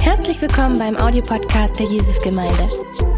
Herzlich 0.00 0.42
willkommen 0.42 0.78
beim 0.78 0.96
Audiopodcast 0.96 1.78
der 1.78 1.86
Jesusgemeinde. 1.86 2.68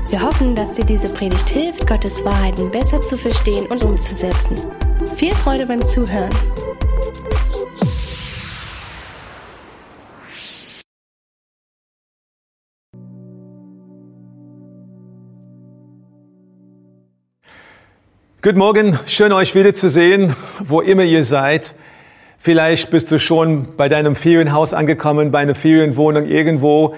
Wir 0.09 0.22
hoffen, 0.22 0.54
dass 0.54 0.72
dir 0.74 0.85
diese 0.85 1.12
Predigt 1.12 1.48
hilft, 1.48 1.87
Gottes 1.87 2.24
Wahrheiten 2.24 2.71
besser 2.71 3.01
zu 3.01 3.16
verstehen 3.16 3.66
und 3.66 3.82
umzusetzen. 3.82 4.56
Viel 5.16 5.34
Freude 5.34 5.66
beim 5.66 5.84
Zuhören. 5.84 6.30
Guten 18.43 18.59
Morgen, 18.59 18.98
schön 19.07 19.33
euch 19.33 19.55
wiederzusehen, 19.55 20.37
wo 20.61 20.80
immer 20.80 21.02
ihr 21.05 21.25
seid. 21.25 21.75
Vielleicht 22.43 22.91
bist 22.91 23.12
du 23.12 23.19
schon 23.19 23.77
bei 23.77 23.91
deinem 23.91 24.16
Ferienhaus 24.16 24.73
angekommen, 24.73 25.30
bei 25.30 25.41
einer 25.41 25.55
Ferienwohnung 25.55 26.25
irgendwo. 26.25 26.95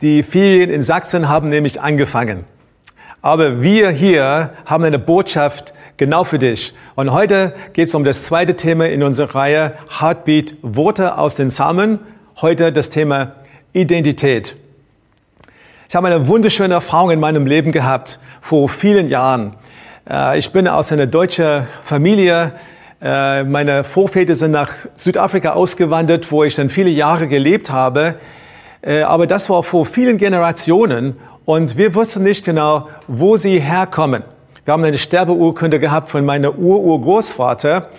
Die 0.00 0.24
Ferien 0.24 0.70
in 0.70 0.82
Sachsen 0.82 1.28
haben 1.28 1.50
nämlich 1.50 1.80
angefangen. 1.80 2.42
Aber 3.22 3.62
wir 3.62 3.90
hier 3.90 4.50
haben 4.64 4.82
eine 4.82 4.98
Botschaft 4.98 5.72
genau 5.98 6.24
für 6.24 6.40
dich. 6.40 6.74
Und 6.96 7.12
heute 7.12 7.54
geht 7.74 7.86
es 7.86 7.94
um 7.94 8.02
das 8.02 8.24
zweite 8.24 8.56
Thema 8.56 8.88
in 8.88 9.04
unserer 9.04 9.36
Reihe 9.36 9.74
Heartbeat, 10.00 10.56
Worte 10.62 11.16
aus 11.16 11.36
den 11.36 11.46
Psalmen. 11.46 12.00
Heute 12.40 12.72
das 12.72 12.90
Thema 12.90 13.36
Identität. 13.72 14.56
Ich 15.88 15.94
habe 15.94 16.08
eine 16.08 16.26
wunderschöne 16.26 16.74
Erfahrung 16.74 17.12
in 17.12 17.20
meinem 17.20 17.46
Leben 17.46 17.70
gehabt 17.70 18.18
vor 18.40 18.68
vielen 18.68 19.06
Jahren. 19.06 19.54
Äh, 20.10 20.40
ich 20.40 20.50
bin 20.50 20.66
aus 20.66 20.90
einer 20.90 21.06
deutschen 21.06 21.68
Familie. 21.84 22.50
Äh, 23.00 23.44
meine 23.44 23.84
Vorväter 23.84 24.34
sind 24.34 24.52
nach 24.52 24.72
Südafrika 24.94 25.52
ausgewandert, 25.52 26.32
wo 26.32 26.44
ich 26.44 26.54
dann 26.54 26.70
viele 26.70 26.90
Jahre 26.90 27.28
gelebt 27.28 27.70
habe. 27.70 28.14
Äh, 28.80 29.02
aber 29.02 29.26
das 29.26 29.50
war 29.50 29.62
vor 29.62 29.84
vielen 29.84 30.16
Generationen 30.16 31.16
und 31.44 31.76
wir 31.76 31.94
wussten 31.94 32.22
nicht 32.22 32.44
genau, 32.44 32.88
wo 33.06 33.36
sie 33.36 33.60
herkommen. 33.60 34.22
Wir 34.64 34.72
haben 34.72 34.82
eine 34.82 34.98
Sterbeurkunde 34.98 35.78
gehabt 35.78 36.08
von 36.08 36.24
meiner 36.24 36.58
Ur-Urgroßvater. 36.58 37.90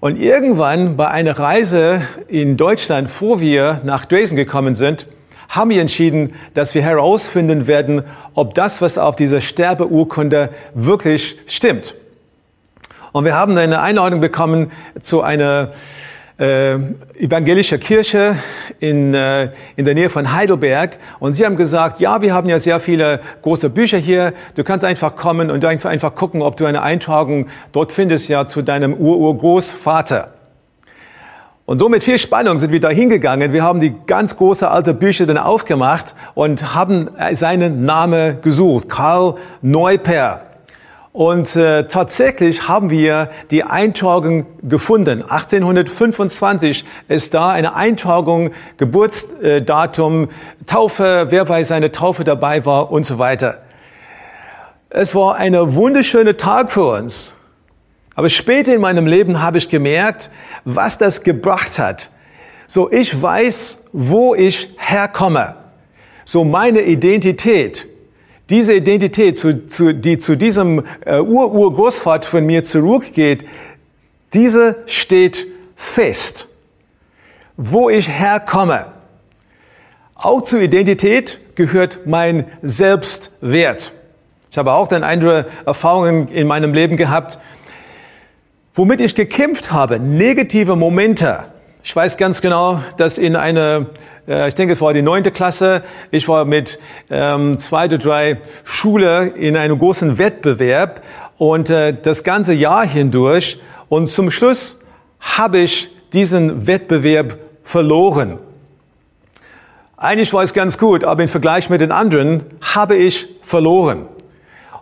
Und 0.00 0.20
irgendwann 0.20 0.96
bei 0.96 1.08
einer 1.08 1.38
Reise 1.38 2.02
in 2.28 2.56
Deutschland, 2.56 3.10
vor 3.10 3.40
wir 3.40 3.80
nach 3.84 4.04
Dresden 4.04 4.36
gekommen 4.36 4.74
sind, 4.74 5.06
haben 5.48 5.70
wir 5.70 5.80
entschieden, 5.80 6.34
dass 6.54 6.74
wir 6.74 6.82
herausfinden 6.82 7.66
werden, 7.66 8.04
ob 8.34 8.54
das, 8.54 8.82
was 8.82 8.98
auf 8.98 9.16
dieser 9.16 9.40
Sterbeurkunde 9.40 10.50
wirklich 10.74 11.38
stimmt. 11.46 11.94
Und 13.16 13.24
wir 13.24 13.34
haben 13.34 13.56
eine 13.56 13.80
Einladung 13.80 14.20
bekommen 14.20 14.70
zu 15.00 15.22
einer 15.22 15.70
äh, 16.38 16.74
evangelische 17.18 17.78
Kirche 17.78 18.36
in, 18.78 19.14
äh, 19.14 19.52
in 19.74 19.86
der 19.86 19.94
Nähe 19.94 20.10
von 20.10 20.34
Heidelberg. 20.34 20.98
Und 21.18 21.32
sie 21.32 21.46
haben 21.46 21.56
gesagt, 21.56 21.98
ja, 21.98 22.20
wir 22.20 22.34
haben 22.34 22.46
ja 22.46 22.58
sehr 22.58 22.78
viele 22.78 23.20
große 23.40 23.70
Bücher 23.70 23.96
hier. 23.96 24.34
Du 24.54 24.64
kannst 24.64 24.84
einfach 24.84 25.16
kommen 25.16 25.50
und 25.50 25.64
einfach 25.64 26.14
gucken, 26.14 26.42
ob 26.42 26.58
du 26.58 26.66
eine 26.66 26.82
Eintragung 26.82 27.46
dort 27.72 27.90
findest, 27.90 28.28
ja, 28.28 28.46
zu 28.46 28.60
deinem 28.60 28.92
Ur-Urgroßvater. 28.92 30.34
Und 31.64 31.78
so 31.78 31.88
mit 31.88 32.04
viel 32.04 32.18
Spannung 32.18 32.58
sind 32.58 32.70
wir 32.70 32.80
da 32.80 32.90
hingegangen. 32.90 33.50
Wir 33.54 33.62
haben 33.62 33.80
die 33.80 33.94
ganz 34.06 34.36
große 34.36 34.70
alte 34.70 34.92
Bücher 34.92 35.24
dann 35.24 35.38
aufgemacht 35.38 36.14
und 36.34 36.74
haben 36.74 37.08
seinen 37.32 37.86
Namen 37.86 38.42
gesucht. 38.42 38.90
Karl 38.90 39.36
Neuper. 39.62 40.45
Und 41.16 41.56
äh, 41.56 41.86
tatsächlich 41.86 42.68
haben 42.68 42.90
wir 42.90 43.30
die 43.50 43.64
Eintragung 43.64 44.44
gefunden. 44.62 45.22
1825 45.22 46.84
ist 47.08 47.32
da 47.32 47.52
eine 47.52 47.74
Eintragung, 47.74 48.50
Geburtsdatum, 48.76 50.28
Taufe, 50.66 51.28
wer 51.30 51.46
bei 51.46 51.62
seiner 51.62 51.90
Taufe 51.90 52.22
dabei 52.22 52.66
war 52.66 52.92
und 52.92 53.06
so 53.06 53.18
weiter. 53.18 53.60
Es 54.90 55.14
war 55.14 55.36
ein 55.36 55.54
wunderschöner 55.74 56.36
Tag 56.36 56.70
für 56.70 56.84
uns. 56.84 57.32
Aber 58.14 58.28
später 58.28 58.74
in 58.74 58.82
meinem 58.82 59.06
Leben 59.06 59.40
habe 59.40 59.56
ich 59.56 59.70
gemerkt, 59.70 60.28
was 60.66 60.98
das 60.98 61.22
gebracht 61.22 61.78
hat. 61.78 62.10
So, 62.66 62.92
ich 62.92 63.22
weiß, 63.22 63.86
wo 63.94 64.34
ich 64.34 64.68
herkomme. 64.76 65.54
So, 66.26 66.44
meine 66.44 66.82
Identität, 66.82 67.88
diese 68.50 68.74
Identität, 68.74 69.36
zu, 69.36 69.66
zu, 69.66 69.92
die 69.92 70.18
zu 70.18 70.36
diesem 70.36 70.84
äh, 71.04 71.18
Ur-Urgroßvater 71.20 72.28
von 72.28 72.46
mir 72.46 72.62
zurückgeht, 72.62 73.44
diese 74.32 74.76
steht 74.86 75.46
fest. 75.74 76.48
Wo 77.56 77.88
ich 77.88 78.08
herkomme. 78.08 78.86
Auch 80.14 80.42
zur 80.42 80.60
Identität 80.60 81.40
gehört 81.54 82.06
mein 82.06 82.44
Selbstwert. 82.62 83.92
Ich 84.50 84.58
habe 84.58 84.72
auch 84.72 84.88
dann 84.88 85.04
andere 85.04 85.46
Erfahrungen 85.64 86.28
in 86.28 86.46
meinem 86.46 86.72
Leben 86.72 86.96
gehabt, 86.96 87.38
Womit 88.78 89.00
ich 89.00 89.14
gekämpft 89.14 89.72
habe, 89.72 89.98
negative 89.98 90.76
Momente. 90.76 91.46
Ich 91.82 91.96
weiß 91.96 92.18
ganz 92.18 92.42
genau, 92.42 92.82
dass 92.98 93.16
in 93.16 93.34
einer, 93.34 93.86
ich 94.26 94.54
denke, 94.54 94.74
es 94.74 94.80
war 94.80 94.92
die 94.92 95.02
neunte 95.02 95.30
Klasse, 95.30 95.82
ich 96.10 96.28
war 96.28 96.44
mit 96.44 96.78
ähm, 97.10 97.58
zwei 97.58 97.84
oder 97.84 97.98
drei 97.98 98.40
Schule 98.64 99.28
in 99.28 99.56
einem 99.56 99.78
großen 99.78 100.18
Wettbewerb 100.18 101.02
und 101.38 101.70
äh, 101.70 101.94
das 102.00 102.24
ganze 102.24 102.52
Jahr 102.52 102.84
hindurch 102.84 103.60
und 103.88 104.08
zum 104.08 104.30
Schluss 104.30 104.80
habe 105.20 105.58
ich 105.58 105.90
diesen 106.12 106.66
Wettbewerb 106.66 107.38
verloren. 107.62 108.38
Eigentlich 109.96 110.32
war 110.32 110.42
es 110.42 110.52
ganz 110.52 110.76
gut, 110.76 111.04
aber 111.04 111.22
im 111.22 111.28
Vergleich 111.28 111.70
mit 111.70 111.80
den 111.80 111.92
anderen 111.92 112.44
habe 112.60 112.96
ich 112.96 113.28
verloren. 113.42 114.06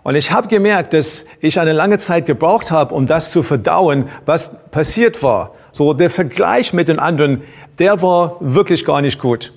Und 0.02 0.16
ich 0.16 0.32
habe 0.32 0.48
gemerkt, 0.48 0.92
dass 0.92 1.24
ich 1.40 1.60
eine 1.60 1.72
lange 1.72 1.98
Zeit 1.98 2.26
gebraucht 2.26 2.70
habe, 2.70 2.94
um 2.94 3.06
das 3.06 3.30
zu 3.30 3.42
verdauen, 3.42 4.08
was 4.26 4.50
passiert 4.70 5.22
war. 5.22 5.52
So 5.74 5.92
der 5.92 6.08
Vergleich 6.08 6.72
mit 6.72 6.86
den 6.86 7.00
anderen, 7.00 7.42
der 7.80 8.00
war 8.00 8.36
wirklich 8.38 8.84
gar 8.84 9.02
nicht 9.02 9.18
gut. 9.18 9.52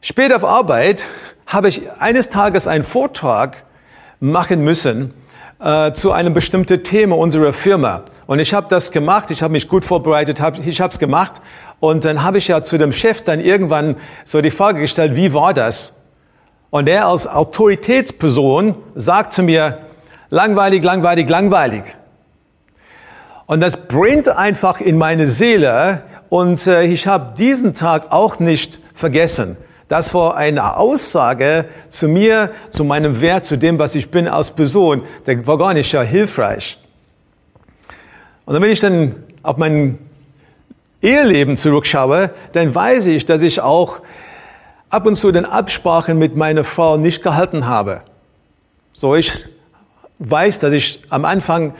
Später 0.00 0.36
auf 0.36 0.44
Arbeit 0.44 1.04
habe 1.48 1.68
ich 1.68 1.90
eines 1.98 2.30
Tages 2.30 2.68
einen 2.68 2.84
Vortrag 2.84 3.64
machen 4.20 4.62
müssen 4.62 5.14
äh, 5.58 5.90
zu 5.94 6.12
einem 6.12 6.32
bestimmten 6.32 6.84
Thema 6.84 7.18
unserer 7.18 7.52
Firma. 7.52 8.02
Und 8.28 8.38
ich 8.38 8.54
habe 8.54 8.68
das 8.70 8.92
gemacht, 8.92 9.32
ich 9.32 9.42
habe 9.42 9.50
mich 9.50 9.66
gut 9.66 9.84
vorbereitet, 9.84 10.40
hab, 10.40 10.64
ich 10.64 10.80
habe 10.80 10.92
es 10.92 11.00
gemacht. 11.00 11.42
Und 11.80 12.04
dann 12.04 12.22
habe 12.22 12.38
ich 12.38 12.46
ja 12.46 12.62
zu 12.62 12.78
dem 12.78 12.92
Chef 12.92 13.22
dann 13.22 13.40
irgendwann 13.40 13.96
so 14.22 14.40
die 14.40 14.52
Frage 14.52 14.80
gestellt, 14.80 15.16
wie 15.16 15.34
war 15.34 15.54
das? 15.54 16.00
Und 16.70 16.88
er 16.88 17.08
als 17.08 17.26
Autoritätsperson 17.26 18.76
sagt 18.94 19.32
zu 19.32 19.42
mir, 19.42 19.78
langweilig, 20.30 20.84
langweilig, 20.84 21.28
langweilig. 21.28 21.82
Und 23.48 23.60
das 23.60 23.78
brennt 23.78 24.28
einfach 24.28 24.78
in 24.78 24.98
meine 24.98 25.26
Seele 25.26 26.02
und 26.28 26.66
äh, 26.66 26.84
ich 26.84 27.06
habe 27.06 27.34
diesen 27.34 27.72
Tag 27.72 28.12
auch 28.12 28.38
nicht 28.40 28.78
vergessen. 28.94 29.56
Das 29.88 30.12
war 30.12 30.36
eine 30.36 30.76
Aussage 30.76 31.64
zu 31.88 32.08
mir, 32.08 32.50
zu 32.68 32.84
meinem 32.84 33.22
Wert, 33.22 33.46
zu 33.46 33.56
dem, 33.56 33.78
was 33.78 33.94
ich 33.94 34.10
bin 34.10 34.28
als 34.28 34.50
Person. 34.50 35.04
Der 35.26 35.46
war 35.46 35.56
gar 35.56 35.72
nicht 35.72 35.90
ja 35.92 36.02
hilfreich. 36.02 36.78
Und 38.44 38.60
wenn 38.60 38.70
ich 38.70 38.80
dann 38.80 39.16
auf 39.42 39.56
mein 39.56 39.98
Eheleben 41.00 41.56
zurückschaue, 41.56 42.30
dann 42.52 42.74
weiß 42.74 43.06
ich, 43.06 43.24
dass 43.24 43.40
ich 43.40 43.62
auch 43.62 44.00
ab 44.90 45.06
und 45.06 45.14
zu 45.14 45.32
den 45.32 45.46
Absprachen 45.46 46.18
mit 46.18 46.36
meiner 46.36 46.64
Frau 46.64 46.98
nicht 46.98 47.22
gehalten 47.22 47.66
habe. 47.66 48.02
So, 48.92 49.14
ich 49.14 49.32
weiß, 50.18 50.58
dass 50.58 50.74
ich 50.74 51.02
am 51.08 51.24
Anfang 51.24 51.72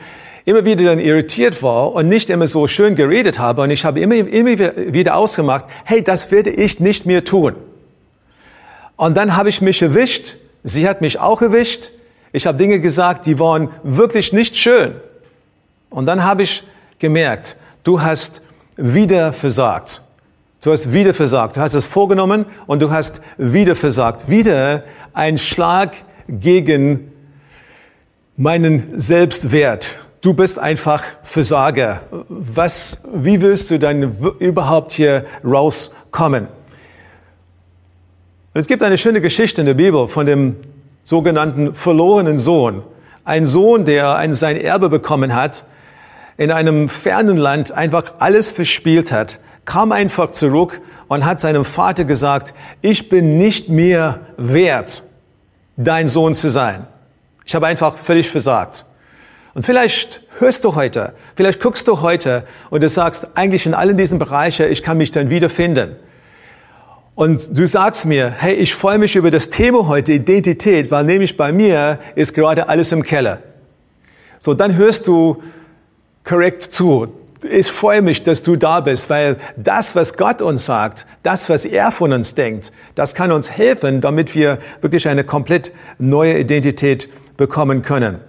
immer 0.49 0.65
wieder 0.65 0.85
dann 0.85 0.99
irritiert 0.99 1.61
war 1.61 1.93
und 1.93 2.07
nicht 2.07 2.31
immer 2.31 2.47
so 2.47 2.67
schön 2.67 2.95
geredet 2.95 3.37
habe. 3.37 3.61
Und 3.61 3.69
ich 3.69 3.85
habe 3.85 3.99
immer, 3.99 4.15
immer 4.15 4.57
wieder 4.57 5.15
ausgemacht, 5.15 5.65
hey, 5.85 6.03
das 6.03 6.31
werde 6.31 6.49
ich 6.49 6.79
nicht 6.79 7.05
mehr 7.05 7.23
tun. 7.23 7.53
Und 8.95 9.15
dann 9.15 9.37
habe 9.37 9.49
ich 9.49 9.61
mich 9.61 9.79
erwischt. 9.83 10.37
Sie 10.63 10.89
hat 10.89 11.01
mich 11.01 11.19
auch 11.19 11.43
erwischt. 11.43 11.91
Ich 12.31 12.47
habe 12.47 12.57
Dinge 12.57 12.79
gesagt, 12.79 13.27
die 13.27 13.37
waren 13.37 13.69
wirklich 13.83 14.33
nicht 14.33 14.57
schön. 14.57 14.95
Und 15.91 16.07
dann 16.07 16.23
habe 16.23 16.41
ich 16.41 16.63
gemerkt, 16.97 17.55
du 17.83 18.01
hast 18.01 18.41
wieder 18.75 19.33
versagt. 19.33 20.01
Du 20.61 20.71
hast 20.71 20.91
wieder 20.91 21.13
versagt. 21.13 21.57
Du 21.57 21.61
hast 21.61 21.75
es 21.75 21.85
vorgenommen 21.85 22.47
und 22.65 22.81
du 22.81 22.89
hast 22.89 23.21
wieder 23.37 23.75
versagt. 23.75 24.27
Wieder 24.29 24.83
ein 25.13 25.37
Schlag 25.37 25.95
gegen 26.27 27.11
meinen 28.35 28.97
Selbstwert. 28.97 30.08
Du 30.21 30.33
bist 30.33 30.59
einfach 30.59 31.03
Versager. 31.23 32.01
Was, 32.27 33.03
wie 33.13 33.41
willst 33.41 33.71
du 33.71 33.79
dann 33.79 34.17
überhaupt 34.39 34.91
hier 34.91 35.25
rauskommen? 35.45 36.47
Es 38.53 38.67
gibt 38.67 38.83
eine 38.83 38.97
schöne 38.97 39.21
Geschichte 39.21 39.61
in 39.61 39.67
der 39.67 39.75
Bibel 39.75 40.07
von 40.07 40.25
dem 40.25 40.57
sogenannten 41.03 41.73
verlorenen 41.73 42.37
Sohn. 42.37 42.83
Ein 43.23 43.45
Sohn, 43.45 43.85
der 43.85 44.15
ein, 44.15 44.33
sein 44.33 44.57
Erbe 44.57 44.89
bekommen 44.89 45.35
hat, 45.35 45.63
in 46.37 46.51
einem 46.51 46.89
fernen 46.89 47.37
Land 47.37 47.71
einfach 47.71 48.15
alles 48.19 48.51
verspielt 48.51 49.11
hat 49.11 49.39
kam 49.69 49.91
einfach 49.91 50.31
zurück 50.31 50.81
und 51.09 51.23
hat 51.23 51.39
seinem 51.39 51.63
Vater 51.63 52.03
gesagt, 52.03 52.55
ich 52.81 53.07
bin 53.07 53.37
nicht 53.37 53.69
mehr 53.69 54.21
wert, 54.35 55.03
dein 55.77 56.07
Sohn 56.07 56.33
zu 56.33 56.49
sein. 56.49 56.87
Ich 57.45 57.53
habe 57.53 57.67
einfach 57.67 57.95
völlig 57.95 58.31
versagt. 58.31 58.85
Und 59.53 59.65
vielleicht 59.65 60.21
hörst 60.37 60.63
du 60.63 60.75
heute, 60.75 61.13
vielleicht 61.35 61.59
guckst 61.59 61.87
du 61.87 62.01
heute 62.01 62.45
und 62.69 62.83
du 62.83 62.89
sagst, 62.89 63.27
eigentlich 63.35 63.65
in 63.65 63.73
allen 63.73 63.97
diesen 63.97 64.19
Bereichen, 64.19 64.71
ich 64.71 64.83
kann 64.83 64.97
mich 64.97 65.11
dann 65.11 65.29
wiederfinden. 65.29 65.95
Und 67.15 67.57
du 67.57 67.67
sagst 67.67 68.05
mir, 68.05 68.29
hey, 68.29 68.53
ich 68.53 68.73
freue 68.73 68.97
mich 68.97 69.15
über 69.15 69.31
das 69.31 69.49
Thema 69.49 69.87
heute, 69.87 70.13
Identität, 70.13 70.89
weil 70.91 71.03
nämlich 71.03 71.35
bei 71.35 71.51
mir 71.51 71.99
ist 72.15 72.33
gerade 72.33 72.69
alles 72.69 72.91
im 72.91 73.03
Keller. 73.03 73.39
So, 74.39 74.53
dann 74.53 74.77
hörst 74.77 75.07
du 75.07 75.43
korrekt 76.23 76.63
zu. 76.63 77.13
Ich 77.49 77.69
freue 77.71 78.01
mich, 78.01 78.23
dass 78.23 78.43
du 78.43 78.55
da 78.55 78.79
bist, 78.79 79.09
weil 79.09 79.37
das, 79.57 79.95
was 79.95 80.15
Gott 80.15 80.41
uns 80.41 80.65
sagt, 80.65 81.05
das, 81.23 81.49
was 81.49 81.65
er 81.65 81.91
von 81.91 82.13
uns 82.13 82.35
denkt, 82.35 82.71
das 82.95 83.15
kann 83.15 83.31
uns 83.31 83.49
helfen, 83.49 83.99
damit 83.99 84.35
wir 84.35 84.59
wirklich 84.79 85.07
eine 85.07 85.23
komplett 85.23 85.73
neue 85.97 86.37
Identität 86.39 87.09
bekommen 87.35 87.81
können. 87.81 88.21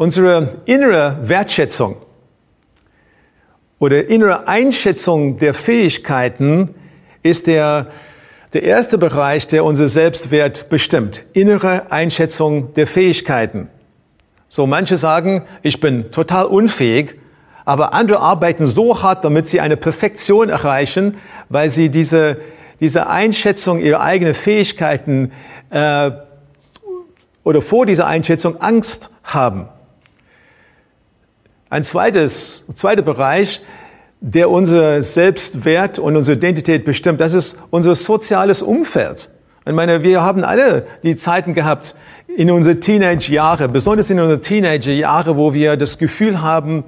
Unsere 0.00 0.62
innere 0.64 1.18
Wertschätzung 1.20 1.96
oder 3.78 4.08
innere 4.08 4.48
Einschätzung 4.48 5.36
der 5.36 5.52
Fähigkeiten 5.52 6.74
ist 7.22 7.46
der, 7.46 7.88
der 8.54 8.62
erste 8.62 8.96
Bereich, 8.96 9.46
der 9.46 9.62
unser 9.62 9.88
Selbstwert 9.88 10.70
bestimmt. 10.70 11.26
Innere 11.34 11.92
Einschätzung 11.92 12.72
der 12.72 12.86
Fähigkeiten. 12.86 13.68
So, 14.48 14.66
manche 14.66 14.96
sagen, 14.96 15.42
ich 15.60 15.80
bin 15.80 16.10
total 16.10 16.46
unfähig, 16.46 17.16
aber 17.66 17.92
andere 17.92 18.20
arbeiten 18.20 18.64
so 18.64 19.02
hart, 19.02 19.22
damit 19.22 19.48
sie 19.48 19.60
eine 19.60 19.76
Perfektion 19.76 20.48
erreichen, 20.48 21.18
weil 21.50 21.68
sie 21.68 21.90
diese, 21.90 22.38
diese 22.80 23.06
Einschätzung 23.06 23.80
ihrer 23.80 24.00
eigenen 24.00 24.32
Fähigkeiten 24.32 25.32
äh, 25.68 26.10
oder 27.44 27.60
vor 27.60 27.84
dieser 27.84 28.06
Einschätzung 28.06 28.62
Angst 28.62 29.10
haben. 29.24 29.68
Ein 31.70 31.84
zweites, 31.84 32.64
zweiter 32.74 33.02
Bereich 33.02 33.62
der 34.20 34.50
unser 34.50 35.00
Selbstwert 35.00 35.98
und 35.98 36.16
unsere 36.16 36.36
Identität 36.36 36.84
bestimmt. 36.84 37.20
Das 37.20 37.32
ist 37.32 37.56
unser 37.70 37.94
soziales 37.94 38.60
Umfeld. 38.60 39.30
Ich 39.64 39.72
meine, 39.72 40.02
wir 40.02 40.20
haben 40.20 40.44
alle 40.44 40.86
die 41.04 41.16
Zeiten 41.16 41.54
gehabt 41.54 41.94
in 42.26 42.50
unsere 42.50 42.80
Teenage-Jahre, 42.80 43.68
besonders 43.68 44.10
in 44.10 44.20
unsere 44.20 44.40
Teenager-Jahre, 44.40 45.36
wo 45.36 45.54
wir 45.54 45.76
das 45.76 45.96
Gefühl 45.96 46.42
haben, 46.42 46.84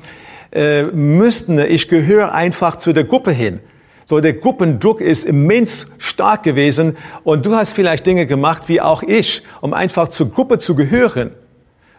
äh, 0.52 0.82
müssten, 0.82 1.58
ich 1.58 1.88
gehöre 1.88 2.34
einfach 2.34 2.76
zu 2.76 2.92
der 2.92 3.04
Gruppe 3.04 3.30
hin. 3.30 3.60
So, 4.04 4.20
der 4.20 4.34
Gruppendruck 4.34 5.00
ist 5.00 5.24
immens 5.24 5.86
stark 5.98 6.42
gewesen 6.42 6.96
und 7.24 7.46
du 7.46 7.54
hast 7.54 7.72
vielleicht 7.72 8.04
Dinge 8.04 8.26
gemacht, 8.26 8.68
wie 8.68 8.80
auch 8.80 9.02
ich, 9.02 9.42
um 9.60 9.74
einfach 9.74 10.08
zur 10.08 10.30
Gruppe 10.30 10.58
zu 10.58 10.74
gehören. 10.74 11.30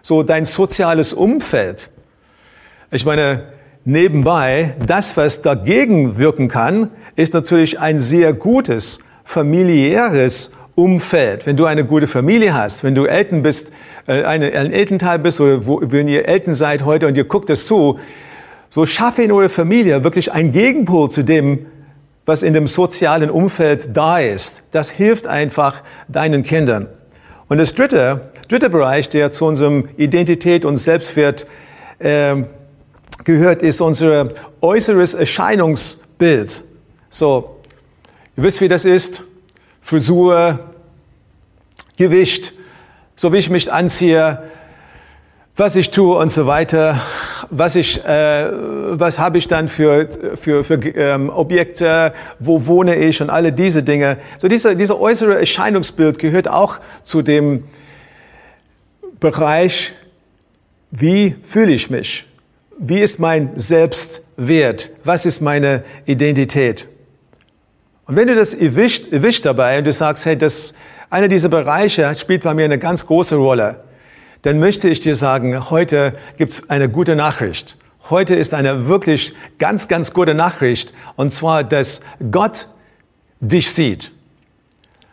So, 0.02 0.22
dein 0.22 0.46
soziales 0.46 1.14
Umfeld. 1.14 1.90
Ich 2.94 3.06
meine, 3.06 3.54
Nebenbei, 3.86 4.76
das, 4.86 5.18
was 5.18 5.42
dagegen 5.42 6.18
wirken 6.18 6.48
kann, 6.48 6.90
ist 7.18 7.34
natürlich 7.34 7.80
ein 7.80 8.00
sehr 8.00 8.32
gutes 8.32 9.00
familiäres 9.26 10.52
Umfeld. 10.76 11.46
Wenn 11.46 11.58
du 11.58 11.66
eine 11.66 11.84
gute 11.84 12.08
Familie 12.08 12.54
hast, 12.54 12.86
wenn 12.86 12.96
du 12.96 13.06
Eltern 13.06 13.44
bist, 13.44 13.74
äh, 14.08 14.24
ein 14.24 14.42
Elternteil 14.42 15.20
bist 15.20 15.42
oder 15.42 15.66
wo, 15.66 15.82
wenn 15.84 16.08
ihr 16.08 16.30
Eltern 16.30 16.54
seid 16.54 16.86
heute 16.86 17.08
und 17.08 17.18
ihr 17.18 17.26
guckt 17.26 17.50
es 17.50 17.68
zu, 17.68 18.00
so 18.70 18.86
schaffe 18.86 19.24
in 19.24 19.34
eurer 19.34 19.50
Familie 19.50 20.06
wirklich 20.06 20.32
ein 20.32 20.54
Gegenpol 20.54 21.12
zu 21.12 21.24
dem, 21.24 21.66
was 22.26 22.42
in 22.42 22.54
dem 22.54 22.68
sozialen 22.68 23.30
Umfeld 23.30 23.90
da 23.98 24.20
ist. 24.20 24.64
Das 24.72 24.90
hilft 24.90 25.28
einfach 25.28 25.84
deinen 26.08 26.44
Kindern. 26.44 26.88
Und 27.50 27.58
das 27.58 27.74
dritte, 27.74 28.32
dritte 28.48 28.70
Bereich, 28.70 29.10
der 29.10 29.30
zu 29.30 29.46
unserem 29.46 29.90
Identität 29.98 30.64
und 30.64 30.78
Selbstwert 30.78 31.48
äh, 32.00 32.44
gehört, 33.24 33.62
ist 33.62 33.82
unser 33.82 34.30
äußeres 34.62 35.14
Erscheinungsbild. 35.14 36.64
So, 37.10 37.58
ihr 38.36 38.44
wisst, 38.44 38.62
wie 38.62 38.68
das 38.68 38.86
ist. 38.86 39.24
Frisur, 39.82 40.60
Gewicht, 41.98 42.54
so 43.16 43.32
wie 43.34 43.38
ich 43.38 43.50
mich 43.50 43.72
anziehe, 43.72 44.44
was 45.56 45.76
ich 45.76 45.92
tue 45.92 46.18
und 46.18 46.30
so 46.30 46.48
weiter. 46.48 47.02
Was 47.50 47.76
ich, 47.76 48.04
äh, 48.04 48.50
was 48.52 49.20
habe 49.20 49.38
ich 49.38 49.48
dann 49.48 49.68
für 49.68 50.08
für 50.36 50.64
für 50.64 50.76
ähm, 50.76 51.30
Objekte? 51.30 52.14
Wo 52.40 52.66
wohne 52.66 52.96
ich 52.96 53.22
und 53.22 53.30
alle 53.30 53.52
diese 53.52 53.84
Dinge. 53.84 54.18
So 54.40 54.48
dieser 54.48 54.74
dieser 54.74 55.00
äußere 55.00 55.38
Erscheinungsbild 55.38 56.18
gehört 56.18 56.48
auch 56.48 56.80
zu 57.04 57.22
dem 57.22 57.66
Bereich, 59.20 59.94
wie 60.90 61.36
fühle 61.44 61.74
ich 61.74 61.90
mich? 61.90 62.26
Wie 62.80 63.00
ist 63.00 63.20
mein 63.20 63.52
Selbstwert? 63.56 64.90
Was 65.04 65.26
ist 65.26 65.42
meine 65.42 65.84
Identität? 66.06 66.88
Und 68.06 68.16
wenn 68.16 68.28
du 68.28 68.36
das 68.36 68.54
erwischt, 68.54 69.12
erwischt 69.12 69.46
dabei 69.46 69.78
und 69.78 69.86
du 69.86 69.92
sagst, 69.92 70.26
hey, 70.26 70.38
das, 70.38 70.74
einer 71.10 71.28
dieser 71.28 71.50
Bereiche 71.50 72.14
spielt 72.16 72.44
bei 72.44 72.54
mir 72.54 72.66
eine 72.66 72.80
ganz 72.80 73.06
große 73.06 73.36
Rolle, 73.36 73.84
dann 74.42 74.60
möchte 74.60 74.90
ich 74.90 75.00
dir 75.00 75.16
sagen, 75.16 75.70
heute 75.70 76.16
gibt 76.38 76.52
es 76.52 76.70
eine 76.70 76.90
gute 76.90 77.16
Nachricht. 77.16 77.78
Heute 78.10 78.36
ist 78.36 78.54
eine 78.54 78.88
wirklich 78.88 79.34
ganz, 79.58 79.88
ganz 79.88 80.12
gute 80.12 80.34
Nachricht. 80.34 80.94
Und 81.16 81.32
zwar, 81.32 81.64
dass 81.64 82.02
Gott 82.32 82.68
dich 83.40 83.72
sieht. 83.72 84.12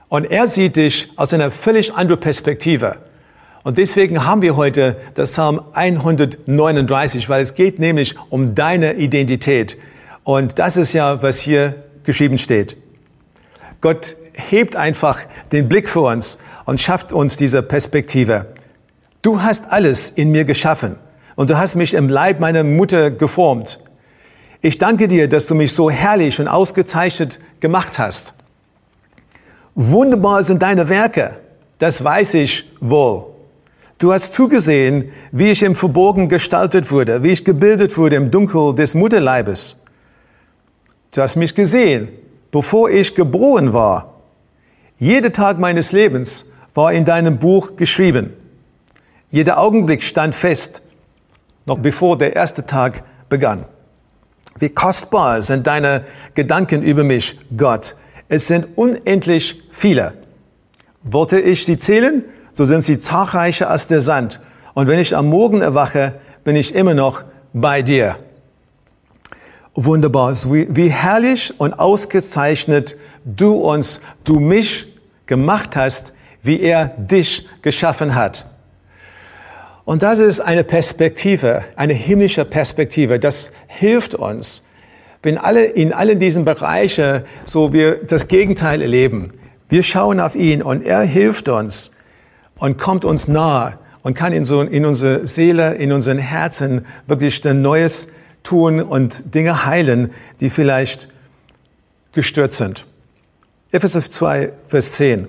Und 0.09 0.25
er 0.25 0.49
sieht 0.49 0.75
dich 0.75 1.13
aus 1.15 1.33
einer 1.33 1.53
völlig 1.53 1.95
anderen 1.95 2.21
Perspektive. 2.21 2.97
Und 3.63 3.77
deswegen 3.77 4.25
haben 4.25 4.41
wir 4.41 4.57
heute 4.57 4.97
das 5.15 5.33
Psalm 5.33 5.61
139, 5.75 7.29
weil 7.29 7.43
es 7.43 7.55
geht 7.55 7.79
nämlich 7.79 8.15
um 8.31 8.55
deine 8.55 8.95
Identität. 8.95 9.77
Und 10.25 10.59
das 10.59 10.77
ist 10.77 10.95
ja, 10.95 11.23
was 11.23 11.39
hier 11.39 11.85
geschrieben 12.05 12.39
steht. 12.39 12.77
Gott 13.83 14.17
hebt 14.33 14.77
einfach 14.77 15.21
den 15.53 15.69
Blick 15.69 15.89
für 15.89 16.01
uns 16.01 16.39
und 16.65 16.81
schafft 16.81 17.13
uns 17.13 17.37
diese 17.37 17.63
Perspektive. 17.63 18.47
Du 19.23 19.43
hast 19.43 19.71
alles 19.71 20.09
in 20.09 20.31
mir 20.31 20.45
geschaffen 20.45 20.97
und 21.37 21.51
du 21.51 21.59
hast 21.59 21.77
mich 21.77 21.93
im 21.93 22.09
Leib 22.09 22.41
meiner 22.41 22.65
Mutter 22.65 23.11
geformt. 23.11 23.81
Ich 24.63 24.79
danke 24.79 25.09
dir, 25.09 25.29
dass 25.29 25.47
du 25.47 25.55
mich 25.55 25.75
so 25.75 25.91
herrlich 25.91 26.41
und 26.41 26.49
ausgezeichnet 26.49 27.39
gemacht 27.61 27.99
hast. 27.99 28.35
Wunderbar 29.75 30.43
sind 30.43 30.63
deine 30.63 30.89
Werke, 30.89 31.37
das 31.79 32.03
weiß 32.03 32.35
ich 32.35 32.71
wohl. 32.81 33.30
Du 34.01 34.15
hast 34.15 34.33
zugesehen, 34.33 35.13
wie 35.31 35.51
ich 35.51 35.63
im 35.63 35.75
Verborgen 35.75 36.31
gestaltet 36.31 36.91
wurde, 36.91 37.23
wie 37.23 37.33
ich 37.33 37.45
gebildet 37.45 37.99
wurde 37.99 38.17
im 38.17 38.31
Dunkel 38.31 38.75
des 38.75 38.95
Mutterleibes. 38.95 39.85
Du 41.11 41.21
hast 41.21 41.37
mich 41.37 41.55
gesehen, 41.55 42.09
bevor 42.51 42.89
ich 42.89 43.15
geboren 43.15 43.75
war. 43.75 44.23
Jeder 44.99 45.33
Tag 45.33 45.59
meines 45.59 45.93
Lebens 45.93 46.51
war 46.75 46.95
in 46.95 47.05
deinem 47.05 47.39
Buch 47.39 47.77
geschrieben. 47.77 48.33
Jeder 49.31 49.59
Augenblick 49.59 50.03
stand 50.03 50.35
fest, 50.35 50.81
noch 51.67 51.79
bevor 51.79 52.17
der 52.17 52.35
erste 52.35 52.65
Tag 52.65 53.03
begann. 53.29 53.67
Wie 54.59 54.71
kostbar 54.71 55.43
sind 55.43 55.67
deine 55.67 56.07
Gedanken 56.35 56.83
über 56.83 57.05
mich, 57.05 57.39
Gott. 57.55 57.97
Es 58.31 58.47
sind 58.47 58.79
unendlich 58.79 59.63
viele. 59.73 60.15
Wollte 61.03 61.39
ich 61.39 61.67
sie 61.67 61.77
zählen? 61.77 62.25
So 62.53 62.65
sind 62.65 62.83
sie 62.83 62.99
zahlreicher 62.99 63.71
als 63.71 63.87
der 63.87 64.01
Sand. 64.01 64.41
Und 64.75 64.87
wenn 64.87 64.99
ich 64.99 65.17
am 65.17 65.29
Morgen 65.29 65.61
erwache, 65.61 66.15
bin 66.45 66.57
ich 66.57 66.75
immer 66.75 66.95
noch 66.95 67.23
bei 67.53 67.83
dir. 67.83 68.17
Wunderbar, 69.75 70.35
wie 70.45 70.91
herrlich 70.91 71.55
und 71.59 71.75
ausgezeichnet 71.75 72.97
du 73.25 73.55
uns, 73.55 74.01
du 74.25 74.41
mich 74.41 74.89
gemacht 75.27 75.77
hast, 75.77 76.13
wie 76.43 76.61
er 76.61 76.87
dich 76.87 77.49
geschaffen 77.63 78.15
hat. 78.15 78.47
Und 79.85 80.03
das 80.03 80.19
ist 80.19 80.41
eine 80.41 80.65
Perspektive, 80.65 81.65
eine 81.77 81.95
himmlische 81.95 82.45
Perspektive. 82.45 83.19
Das 83.19 83.51
hilft 83.67 84.15
uns, 84.15 84.65
wenn 85.23 85.39
alle 85.39 85.65
in 85.65 85.93
allen 85.93 86.19
diesen 86.19 86.45
Bereichen 86.45 87.23
so 87.45 87.73
wir 87.73 88.05
das 88.05 88.29
Gegenteil 88.29 88.83
erleben. 88.83 89.33
Wir 89.69 89.83
schauen 89.83 90.21
auf 90.21 90.37
ihn 90.37 90.63
und 90.63 90.85
er 90.85 91.03
hilft 91.03 91.49
uns, 91.49 91.91
und 92.61 92.79
kommt 92.79 93.05
uns 93.05 93.27
nahe 93.27 93.79
und 94.03 94.15
kann 94.15 94.33
in, 94.33 94.45
so, 94.45 94.63
in 94.63 94.85
unsere 94.85 95.27
Seele, 95.27 95.75
in 95.75 95.93
unseren 95.93 96.19
Herzen 96.19 96.87
wirklich 97.07 97.45
ein 97.47 97.61
Neues 97.61 98.09
tun 98.45 98.81
und 98.81 99.35
Dinge 99.35 99.67
heilen, 99.67 100.13
die 100.41 100.51
vielleicht 100.51 101.09
gestört 102.13 102.53
sind. 102.53 102.87
Epheser 103.73 104.03
2, 104.03 104.53
Vers 104.69 104.93
10. 104.93 105.27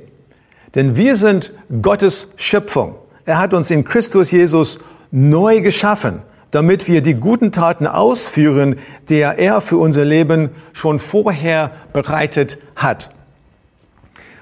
Denn 0.76 0.96
wir 0.96 1.16
sind 1.16 1.54
Gottes 1.82 2.32
Schöpfung. 2.36 2.96
Er 3.26 3.40
hat 3.40 3.54
uns 3.54 3.72
in 3.72 3.84
Christus 3.84 4.32
Jesus 4.32 4.80
neu 5.12 5.62
geschaffen. 5.62 6.22
damit 6.52 6.88
wir 6.88 7.02
die 7.02 7.16
guten 7.16 7.52
Taten 7.52 7.88
ausführen, 7.88 8.76
die 9.10 9.20
er 9.20 9.62
für 9.62 9.78
unser 9.78 10.06
Leben 10.06 10.50
schon 10.74 11.00
vorher 11.00 11.72
bereitet 11.94 12.58
hat. 12.76 13.10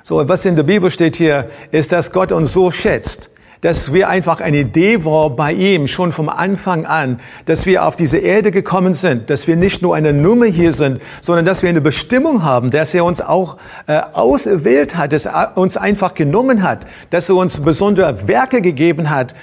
So, 0.10 0.28
was 0.28 0.44
in 0.44 0.56
der 0.56 0.64
Bibel 0.64 0.90
steht 0.90 1.18
hier, 1.18 1.52
ist, 1.70 1.92
dass 1.92 2.12
Gott 2.12 2.32
uns 2.32 2.52
so 2.52 2.72
schätzt, 2.72 3.30
dass 3.62 3.94
wir 3.94 4.10
einfach 4.10 4.42
eine 4.42 4.62
Idee 4.62 5.06
war 5.06 5.30
bei 5.30 5.54
ihm 5.54 5.86
schon 5.86 6.12
vom 6.12 6.30
Anfang 6.30 6.88
an, 6.88 7.20
dass 7.46 7.68
wir 7.68 7.86
auf 7.86 7.96
diese 7.96 8.18
Erde 8.18 8.50
gekommen 8.50 8.96
sind, 8.96 9.30
dass 9.30 9.46
wir 9.46 9.56
nicht 9.56 9.84
nur 9.84 9.94
eine 9.94 10.12
Nummer 10.12 10.48
hier 10.48 10.74
sind, 10.74 11.00
sondern 11.22 11.46
dass 11.46 11.62
wir 11.62 11.70
eine 11.70 11.80
Bestimmung 11.80 12.42
haben, 12.42 12.72
dass 12.72 12.96
er 12.96 13.06
uns 13.06 13.22
auch 13.22 13.58
äh, 13.86 14.02
auserwählt 14.14 14.98
hat, 14.98 15.14
dass 15.14 15.28
er 15.28 15.56
uns 15.56 15.78
einfach 15.78 16.16
genommen 16.16 16.64
hat, 16.64 16.88
dass 17.12 17.30
er 17.30 17.36
uns 17.36 17.60
besondere 17.60 18.28
Werke 18.28 18.62
gegeben 18.62 19.12
hat 19.12 19.36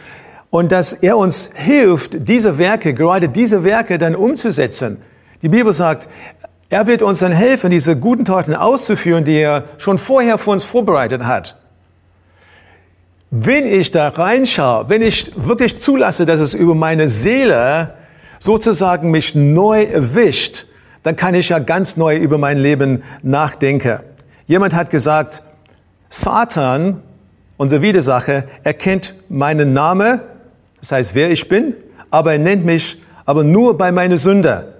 und 0.50 0.72
dass 0.72 0.92
er 0.92 1.16
uns 1.16 1.50
hilft, 1.54 2.28
diese 2.28 2.58
Werke, 2.58 2.92
gerade 2.92 3.28
diese 3.28 3.62
Werke 3.62 3.98
dann 3.98 4.16
umzusetzen. 4.16 5.00
Die 5.42 5.48
Bibel 5.48 5.72
sagt, 5.72 6.08
er 6.68 6.86
wird 6.86 7.02
uns 7.02 7.20
dann 7.20 7.32
helfen, 7.32 7.70
diese 7.70 7.96
guten 7.96 8.24
Taten 8.24 8.54
auszuführen, 8.54 9.24
die 9.24 9.36
er 9.36 9.64
schon 9.78 9.98
vorher 9.98 10.38
für 10.38 10.50
uns 10.50 10.64
vorbereitet 10.64 11.24
hat. 11.24 11.60
Wenn 13.30 13.66
ich 13.66 13.90
da 13.90 14.08
reinschaue, 14.08 14.88
wenn 14.88 15.02
ich 15.02 15.32
wirklich 15.36 15.80
zulasse, 15.80 16.26
dass 16.26 16.40
es 16.40 16.54
über 16.54 16.74
meine 16.74 17.08
Seele 17.08 17.94
sozusagen 18.38 19.10
mich 19.10 19.34
neu 19.34 19.84
erwischt, 19.84 20.66
dann 21.02 21.14
kann 21.16 21.34
ich 21.34 21.50
ja 21.50 21.58
ganz 21.60 21.96
neu 21.96 22.16
über 22.16 22.38
mein 22.38 22.58
Leben 22.58 23.02
nachdenken. 23.22 24.00
Jemand 24.46 24.74
hat 24.74 24.90
gesagt, 24.90 25.42
Satan, 26.08 27.02
unser 27.56 27.82
Widersacher, 27.82 28.44
erkennt 28.64 29.14
meinen 29.28 29.72
Namen, 29.72 30.20
das 30.80 30.92
heißt, 30.92 31.14
wer 31.14 31.30
ich 31.30 31.48
bin, 31.48 31.74
aber 32.10 32.32
er 32.32 32.38
nennt 32.38 32.64
mich 32.64 33.00
aber 33.24 33.44
nur 33.44 33.76
bei 33.76 33.92
meiner 33.92 34.16
Sünde 34.16 34.75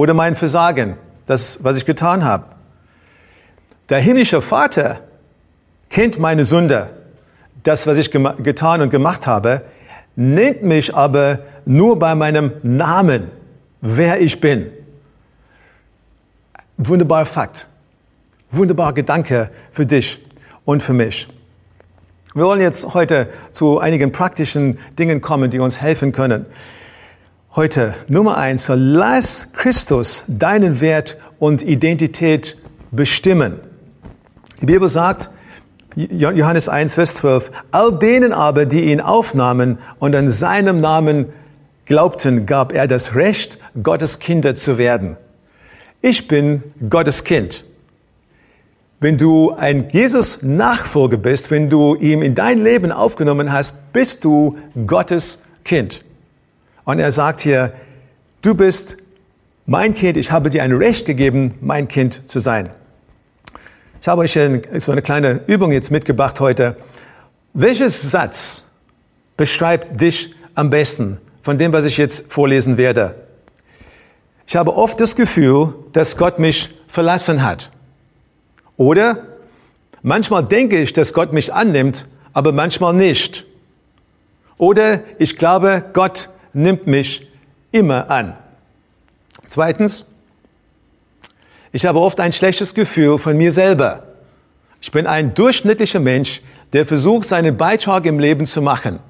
oder 0.00 0.14
mein 0.14 0.34
Versagen, 0.34 0.96
das, 1.26 1.62
was 1.62 1.76
ich 1.76 1.84
getan 1.84 2.24
habe. 2.24 2.46
Der 3.90 3.98
himmlische 3.98 4.40
Vater 4.40 5.00
kennt 5.90 6.18
meine 6.18 6.44
Sünde, 6.44 6.88
das, 7.64 7.86
was 7.86 7.98
ich 7.98 8.10
getan 8.10 8.80
und 8.80 8.88
gemacht 8.88 9.26
habe, 9.26 9.60
nennt 10.16 10.62
mich 10.62 10.94
aber 10.94 11.40
nur 11.66 11.98
bei 11.98 12.14
meinem 12.14 12.52
Namen, 12.62 13.30
wer 13.82 14.22
ich 14.22 14.40
bin. 14.40 14.70
Wunderbarer 16.78 17.26
Fakt. 17.26 17.66
Wunderbarer 18.52 18.94
Gedanke 18.94 19.50
für 19.70 19.84
dich 19.84 20.18
und 20.64 20.82
für 20.82 20.94
mich. 20.94 21.28
Wir 22.32 22.44
wollen 22.44 22.62
jetzt 22.62 22.94
heute 22.94 23.28
zu 23.50 23.80
einigen 23.80 24.12
praktischen 24.12 24.78
Dingen 24.98 25.20
kommen, 25.20 25.50
die 25.50 25.58
uns 25.58 25.78
helfen 25.78 26.12
können. 26.12 26.46
Heute 27.56 27.96
Nummer 28.06 28.36
eins, 28.36 28.66
so 28.66 28.74
lass 28.76 29.52
Christus 29.52 30.22
deinen 30.28 30.80
Wert 30.80 31.16
und 31.40 31.62
Identität 31.64 32.56
bestimmen. 32.92 33.58
Die 34.60 34.66
Bibel 34.66 34.86
sagt, 34.86 35.32
Johannes 35.96 36.68
1, 36.68 36.94
Vers 36.94 37.16
12, 37.16 37.50
all 37.72 37.98
denen 37.98 38.32
aber, 38.32 38.66
die 38.66 38.92
ihn 38.92 39.00
aufnahmen 39.00 39.80
und 39.98 40.14
an 40.14 40.28
seinem 40.28 40.80
Namen 40.80 41.32
glaubten, 41.86 42.46
gab 42.46 42.72
er 42.72 42.86
das 42.86 43.16
Recht, 43.16 43.58
Gottes 43.82 44.20
Kinder 44.20 44.54
zu 44.54 44.78
werden. 44.78 45.16
Ich 46.02 46.28
bin 46.28 46.62
Gottes 46.88 47.24
Kind. 47.24 47.64
Wenn 49.00 49.18
du 49.18 49.50
ein 49.54 49.90
Jesus-Nachfolger 49.90 51.16
bist, 51.16 51.50
wenn 51.50 51.68
du 51.68 51.96
ihm 51.96 52.22
in 52.22 52.36
dein 52.36 52.62
Leben 52.62 52.92
aufgenommen 52.92 53.52
hast, 53.52 53.92
bist 53.92 54.24
du 54.24 54.56
Gottes 54.86 55.42
Kind. 55.64 56.04
Und 56.90 56.98
er 56.98 57.12
sagt 57.12 57.40
hier, 57.40 57.72
du 58.42 58.52
bist 58.52 58.96
mein 59.64 59.94
Kind, 59.94 60.16
ich 60.16 60.32
habe 60.32 60.50
dir 60.50 60.64
ein 60.64 60.72
Recht 60.72 61.06
gegeben, 61.06 61.54
mein 61.60 61.86
Kind 61.86 62.28
zu 62.28 62.40
sein. 62.40 62.70
Ich 64.00 64.08
habe 64.08 64.22
euch 64.22 64.32
so 64.32 64.90
eine 64.90 65.00
kleine 65.00 65.40
Übung 65.46 65.70
jetzt 65.70 65.92
mitgebracht 65.92 66.40
heute. 66.40 66.76
Welches 67.52 68.10
Satz 68.10 68.64
beschreibt 69.36 70.00
dich 70.00 70.34
am 70.56 70.68
besten 70.68 71.18
von 71.42 71.58
dem, 71.58 71.72
was 71.72 71.84
ich 71.84 71.96
jetzt 71.96 72.32
vorlesen 72.32 72.76
werde? 72.76 73.14
Ich 74.48 74.56
habe 74.56 74.74
oft 74.74 74.98
das 74.98 75.14
Gefühl, 75.14 75.72
dass 75.92 76.16
Gott 76.16 76.40
mich 76.40 76.74
verlassen 76.88 77.44
hat. 77.44 77.70
Oder 78.76 79.28
manchmal 80.02 80.44
denke 80.44 80.80
ich, 80.80 80.92
dass 80.92 81.14
Gott 81.14 81.32
mich 81.32 81.54
annimmt, 81.54 82.08
aber 82.32 82.50
manchmal 82.50 82.94
nicht. 82.94 83.46
Oder 84.58 85.02
ich 85.18 85.36
glaube, 85.36 85.84
Gott 85.92 86.30
nimmt 86.52 86.86
mich 86.86 87.28
immer 87.72 88.10
an. 88.10 88.36
Zweitens, 89.48 90.06
ich 91.72 91.86
habe 91.86 92.00
oft 92.00 92.20
ein 92.20 92.32
schlechtes 92.32 92.74
Gefühl 92.74 93.18
von 93.18 93.36
mir 93.36 93.52
selber. 93.52 94.04
Ich 94.80 94.90
bin 94.90 95.06
ein 95.06 95.34
durchschnittlicher 95.34 96.00
Mensch, 96.00 96.42
der 96.72 96.86
versucht, 96.86 97.28
seinen 97.28 97.56
Beitrag 97.56 98.06
im 98.06 98.18
Leben 98.18 98.46
zu 98.46 98.62
machen. 98.62 99.00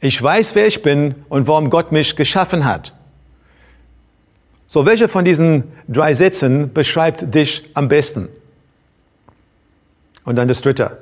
Ich 0.00 0.20
weiß, 0.22 0.54
wer 0.54 0.66
ich 0.66 0.82
bin 0.82 1.14
und 1.28 1.46
warum 1.46 1.70
Gott 1.70 1.92
mich 1.92 2.14
geschaffen 2.16 2.64
hat. 2.64 2.94
So, 4.66 4.86
welche 4.86 5.08
von 5.08 5.24
diesen 5.24 5.64
drei 5.88 6.14
Sätzen 6.14 6.72
beschreibt 6.72 7.34
dich 7.34 7.70
am 7.74 7.88
besten? 7.88 8.28
Und 10.24 10.36
dann 10.36 10.46
das 10.46 10.60
dritte. 10.60 10.98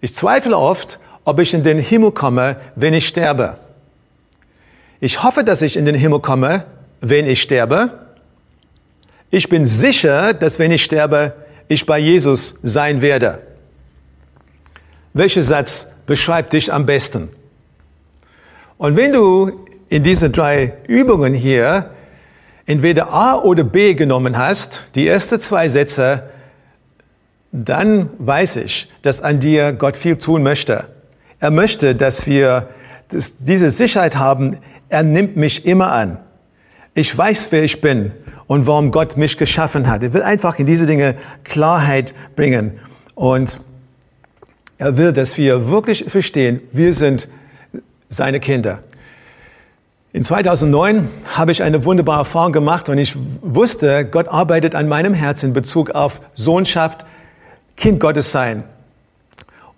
Ich 0.00 0.14
zweifle 0.14 0.56
oft, 0.56 1.00
ob 1.26 1.40
ich 1.40 1.52
in 1.52 1.64
den 1.64 1.78
Himmel 1.78 2.12
komme, 2.12 2.56
wenn 2.76 2.94
ich 2.94 3.08
sterbe. 3.08 3.58
Ich 5.00 5.24
hoffe, 5.24 5.42
dass 5.42 5.60
ich 5.60 5.76
in 5.76 5.84
den 5.84 5.96
Himmel 5.96 6.20
komme, 6.20 6.64
wenn 7.00 7.26
ich 7.26 7.42
sterbe. 7.42 7.90
Ich 9.30 9.48
bin 9.48 9.66
sicher, 9.66 10.32
dass 10.32 10.60
wenn 10.60 10.70
ich 10.70 10.84
sterbe, 10.84 11.34
ich 11.66 11.84
bei 11.84 11.98
Jesus 11.98 12.60
sein 12.62 13.02
werde. 13.02 13.40
Welcher 15.14 15.42
Satz 15.42 15.88
beschreibt 16.06 16.52
dich 16.52 16.72
am 16.72 16.86
besten? 16.86 17.30
Und 18.78 18.96
wenn 18.96 19.12
du 19.12 19.66
in 19.88 20.04
diese 20.04 20.30
drei 20.30 20.74
Übungen 20.86 21.34
hier 21.34 21.90
entweder 22.66 23.12
A 23.12 23.34
oder 23.34 23.64
B 23.64 23.94
genommen 23.94 24.38
hast, 24.38 24.84
die 24.94 25.08
ersten 25.08 25.40
zwei 25.40 25.68
Sätze, 25.68 26.30
dann 27.50 28.10
weiß 28.18 28.56
ich, 28.56 28.88
dass 29.02 29.20
an 29.20 29.40
dir 29.40 29.72
Gott 29.72 29.96
viel 29.96 30.18
tun 30.18 30.44
möchte. 30.44 30.86
Er 31.40 31.50
möchte, 31.50 31.94
dass 31.94 32.26
wir 32.26 32.68
diese 33.10 33.70
Sicherheit 33.70 34.16
haben, 34.16 34.58
er 34.88 35.02
nimmt 35.02 35.36
mich 35.36 35.66
immer 35.66 35.92
an. 35.92 36.18
Ich 36.94 37.16
weiß, 37.16 37.48
wer 37.50 37.62
ich 37.62 37.80
bin 37.80 38.12
und 38.46 38.66
warum 38.66 38.90
Gott 38.90 39.16
mich 39.16 39.36
geschaffen 39.36 39.88
hat. 39.88 40.02
Er 40.02 40.12
will 40.12 40.22
einfach 40.22 40.58
in 40.58 40.66
diese 40.66 40.86
Dinge 40.86 41.16
Klarheit 41.44 42.14
bringen. 42.36 42.80
Und 43.14 43.60
er 44.78 44.96
will, 44.96 45.12
dass 45.12 45.36
wir 45.36 45.68
wirklich 45.68 46.04
verstehen, 46.08 46.60
wir 46.72 46.92
sind 46.92 47.28
seine 48.08 48.40
Kinder. 48.40 48.80
In 50.12 50.22
2009 50.22 51.10
habe 51.34 51.52
ich 51.52 51.62
eine 51.62 51.84
wunderbare 51.84 52.20
Erfahrung 52.20 52.52
gemacht 52.52 52.88
und 52.88 52.96
ich 52.96 53.14
wusste, 53.42 54.06
Gott 54.06 54.28
arbeitet 54.28 54.74
an 54.74 54.88
meinem 54.88 55.12
Herzen 55.12 55.48
in 55.48 55.52
Bezug 55.52 55.90
auf 55.90 56.22
Sohnschaft, 56.34 57.04
Kind 57.76 58.00
Gottes 58.00 58.32
sein. 58.32 58.64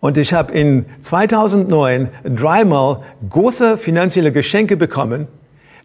Und 0.00 0.16
ich 0.16 0.32
habe 0.32 0.52
in 0.52 0.86
2009 1.00 2.08
dreimal 2.24 3.00
große 3.28 3.76
finanzielle 3.76 4.30
Geschenke 4.30 4.76
bekommen, 4.76 5.26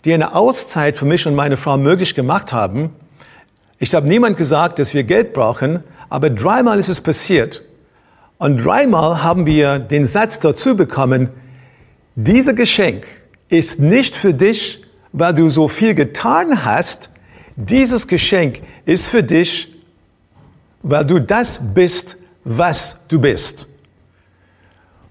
die 0.06 0.14
eine 0.14 0.36
Auszeit 0.36 0.98
für 0.98 1.06
mich 1.06 1.26
und 1.26 1.36
meine 1.36 1.58
Frau 1.58 1.78
möglich 1.78 2.14
gemacht 2.14 2.54
haben. 2.54 2.92
Ich 3.80 3.96
habe 3.96 4.08
niemand 4.08 4.38
gesagt, 4.38 4.78
dass 4.80 4.94
wir 4.94 5.04
Geld 5.04 5.34
brauchen, 5.34 5.84
aber 6.10 6.30
dreimal 6.30 6.78
ist 6.78 6.90
es 6.90 7.02
passiert. 7.02 7.64
Und 8.38 8.64
dreimal 8.64 9.24
haben 9.24 9.46
wir 9.46 9.80
den 9.80 10.06
Satz 10.06 10.40
dazu 10.40 10.76
bekommen, 10.76 11.30
dieser 12.16 12.54
Geschenk 12.54 13.08
ist 13.50 13.80
nicht 13.80 14.16
für 14.16 14.34
dich, 14.34 14.84
weil 15.12 15.34
du 15.34 15.50
so 15.50 15.68
viel 15.68 15.96
getan 15.96 16.66
hast. 16.66 17.10
Dieses 17.56 18.08
Geschenk 18.08 18.62
ist 18.86 19.08
für 19.08 19.24
dich, 19.24 19.74
weil 20.84 21.06
du 21.06 21.20
das 21.20 21.60
bist, 21.74 22.18
was 22.44 23.00
du 23.08 23.20
bist. 23.20 23.68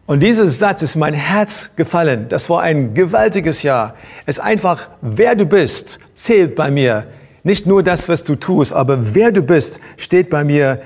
Und 0.06 0.20
dieser 0.20 0.46
Satz 0.46 0.82
ist 0.82 0.96
mein 0.96 1.14
Herz 1.14 1.76
gefallen. 1.76 2.26
Das 2.28 2.50
war 2.50 2.62
ein 2.62 2.94
gewaltiges 2.94 3.62
Jahr. 3.62 3.94
Es 4.26 4.38
ist 4.38 4.44
einfach, 4.44 4.88
wer 5.00 5.36
du 5.36 5.46
bist, 5.46 6.00
zählt 6.14 6.54
bei 6.56 6.70
mir. 6.70 7.06
Nicht 7.44 7.66
nur 7.66 7.82
das, 7.82 8.08
was 8.08 8.24
du 8.24 8.34
tust, 8.34 8.72
aber 8.72 9.14
wer 9.14 9.32
du 9.32 9.42
bist, 9.42 9.80
steht 9.96 10.28
bei 10.28 10.44
mir 10.44 10.82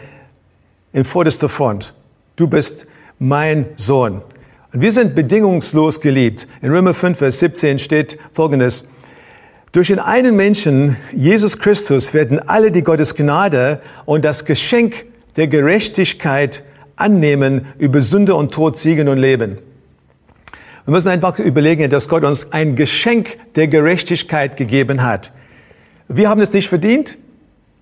in 0.93 1.05
vorderster 1.05 1.49
Front. 1.49 1.95
Du 2.37 2.47
bist 2.47 2.87
mein 3.19 3.67
Sohn. 3.77 4.23
Und 4.73 4.81
wir 4.81 4.93
sind 4.93 5.15
bedingungslos 5.15 6.01
geliebt. 6.01 6.47
In 6.61 6.71
Römer 6.71 6.93
5, 6.93 7.19
Vers 7.19 7.41
17 7.41 7.79
steht 7.79 8.19
Folgendes. 8.33 8.87
Durch 9.73 9.89
den 9.89 9.99
einen 9.99 10.37
Menschen, 10.37 10.97
Jesus 11.13 11.59
Christus, 11.59 12.15
werden 12.15 12.39
alle 12.39 12.71
die 12.71 12.83
Gottes 12.83 13.15
Gnade 13.15 13.81
und 14.05 14.25
das 14.25 14.45
Geschenk 14.45 15.07
der 15.37 15.49
Gerechtigkeit 15.49 16.65
annehmen, 16.97 17.67
über 17.79 18.01
Sünde 18.01 18.35
und 18.35 18.53
Tod 18.53 18.77
siegen 18.77 19.09
und 19.09 19.19
leben. 19.19 19.59
Wir 20.85 20.93
müssen 20.93 21.09
einfach 21.09 21.39
überlegen, 21.39 21.91
dass 21.91 22.09
Gott 22.09 22.25
uns 22.25 22.53
ein 22.53 22.77
Geschenk 22.77 23.37
der 23.57 23.69
Gerechtigkeit 23.69 24.57
gegeben 24.57 25.03
hat. 25.03 25.33
Wir 26.09 26.29
haben 26.29 26.41
es 26.41 26.53
nicht 26.53 26.69
verdient. 26.69 27.19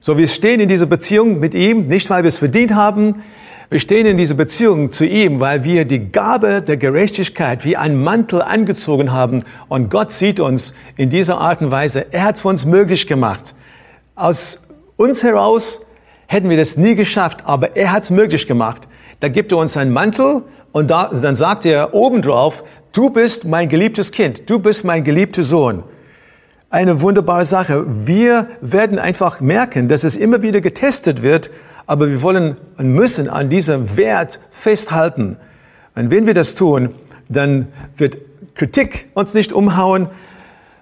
So, 0.00 0.18
wir 0.18 0.28
stehen 0.28 0.60
in 0.60 0.68
dieser 0.68 0.86
Beziehung 0.86 1.38
mit 1.38 1.54
ihm, 1.54 1.86
nicht 1.88 2.08
weil 2.10 2.22
wir 2.22 2.28
es 2.28 2.38
verdient 2.38 2.74
haben. 2.74 3.22
Wir 3.70 3.80
stehen 3.80 4.06
in 4.06 4.16
dieser 4.16 4.34
Beziehung 4.34 4.92
zu 4.92 5.04
ihm, 5.04 5.40
weil 5.40 5.64
wir 5.64 5.84
die 5.84 6.10
Gabe 6.12 6.62
der 6.62 6.76
Gerechtigkeit 6.76 7.64
wie 7.64 7.76
ein 7.76 7.96
Mantel 7.96 8.42
angezogen 8.42 9.12
haben. 9.12 9.44
Und 9.68 9.90
Gott 9.90 10.12
sieht 10.12 10.40
uns 10.40 10.74
in 10.96 11.10
dieser 11.10 11.38
Art 11.38 11.60
und 11.60 11.70
Weise. 11.70 12.06
Er 12.10 12.24
hat 12.24 12.36
es 12.36 12.42
für 12.42 12.48
uns 12.48 12.64
möglich 12.64 13.06
gemacht. 13.06 13.54
Aus 14.14 14.66
uns 14.96 15.22
heraus 15.22 15.80
hätten 16.26 16.48
wir 16.48 16.56
das 16.56 16.76
nie 16.76 16.94
geschafft, 16.94 17.38
aber 17.44 17.76
er 17.76 17.92
hat 17.92 18.04
es 18.04 18.10
möglich 18.10 18.46
gemacht. 18.46 18.88
Da 19.24 19.28
gibt 19.28 19.52
er 19.52 19.56
uns 19.56 19.74
einen 19.74 19.90
Mantel 19.90 20.42
und 20.72 20.90
da, 20.90 21.06
dann 21.06 21.34
sagt 21.34 21.64
er 21.64 21.94
obendrauf, 21.94 22.62
du 22.92 23.08
bist 23.08 23.46
mein 23.46 23.70
geliebtes 23.70 24.12
Kind, 24.12 24.50
du 24.50 24.58
bist 24.58 24.84
mein 24.84 25.02
geliebter 25.02 25.42
Sohn 25.42 25.82
eine 26.68 27.00
wunderbare 27.00 27.46
Sache. 27.46 27.86
Wir 28.06 28.48
werden 28.60 28.98
einfach 28.98 29.40
merken, 29.40 29.88
dass 29.88 30.04
es 30.04 30.16
immer 30.16 30.42
wieder 30.42 30.60
getestet 30.60 31.22
wird, 31.22 31.50
aber 31.86 32.10
wir 32.10 32.20
wollen 32.20 32.58
und 32.76 32.92
müssen 32.92 33.30
an 33.30 33.48
diesem 33.48 33.96
Wert 33.96 34.40
festhalten. 34.50 35.38
Und 35.94 36.10
wenn 36.10 36.26
wir 36.26 36.34
das 36.34 36.54
tun, 36.54 36.94
dann 37.30 37.68
wird 37.96 38.18
Kritik 38.54 39.08
uns 39.14 39.32
nicht 39.32 39.54
umhauen, 39.54 40.08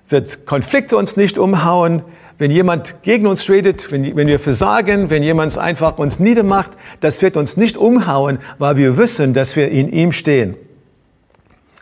wird 0.08 0.46
Konflikte 0.46 0.96
uns 0.96 1.16
nicht 1.16 1.38
umhauen, 1.38 2.02
wenn 2.42 2.50
jemand 2.50 3.04
gegen 3.04 3.28
uns 3.28 3.48
redet, 3.48 3.92
wenn, 3.92 4.16
wenn 4.16 4.26
wir 4.26 4.40
versagen, 4.40 5.10
wenn 5.10 5.22
jemand 5.22 5.56
einfach 5.56 5.96
uns 5.98 6.18
niedermacht, 6.18 6.72
das 6.98 7.22
wird 7.22 7.36
uns 7.36 7.56
nicht 7.56 7.76
umhauen, 7.76 8.40
weil 8.58 8.76
wir 8.76 8.96
wissen, 8.96 9.32
dass 9.32 9.54
wir 9.54 9.70
in 9.70 9.92
ihm 9.92 10.10
stehen. 10.10 10.56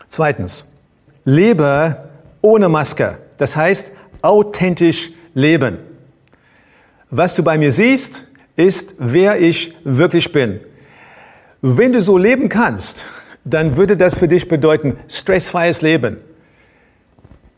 Zweitens, 0.09 0.71
lebe 1.25 1.97
ohne 2.43 2.69
Maske. 2.69 3.17
Das 3.39 3.57
heißt, 3.57 3.91
authentisch 4.21 5.13
leben. 5.33 5.79
Was 7.09 7.35
du 7.35 7.43
bei 7.43 7.57
mir 7.57 7.73
siehst, 7.73 8.29
ist, 8.55 8.97
wer 8.99 9.41
ich 9.41 9.75
wirklich 9.85 10.31
bin. 10.31 10.61
Wenn 11.63 11.95
du 11.95 12.03
so 12.03 12.19
leben 12.19 12.51
kannst, 12.51 13.07
dann 13.45 13.79
würde 13.79 13.97
das 13.97 14.19
für 14.19 14.29
dich 14.29 14.47
bedeuten, 14.47 14.99
stressfreies 15.09 15.81
Leben. 15.81 16.19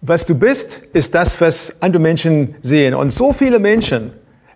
Was 0.04 0.26
du 0.26 0.34
bist, 0.34 0.80
ist 0.92 1.14
das, 1.14 1.40
was 1.40 1.80
andere 1.80 2.02
Menschen 2.02 2.56
sehen. 2.60 2.92
Und 2.92 3.12
so 3.12 3.32
viele 3.32 3.60
Menschen 3.60 4.10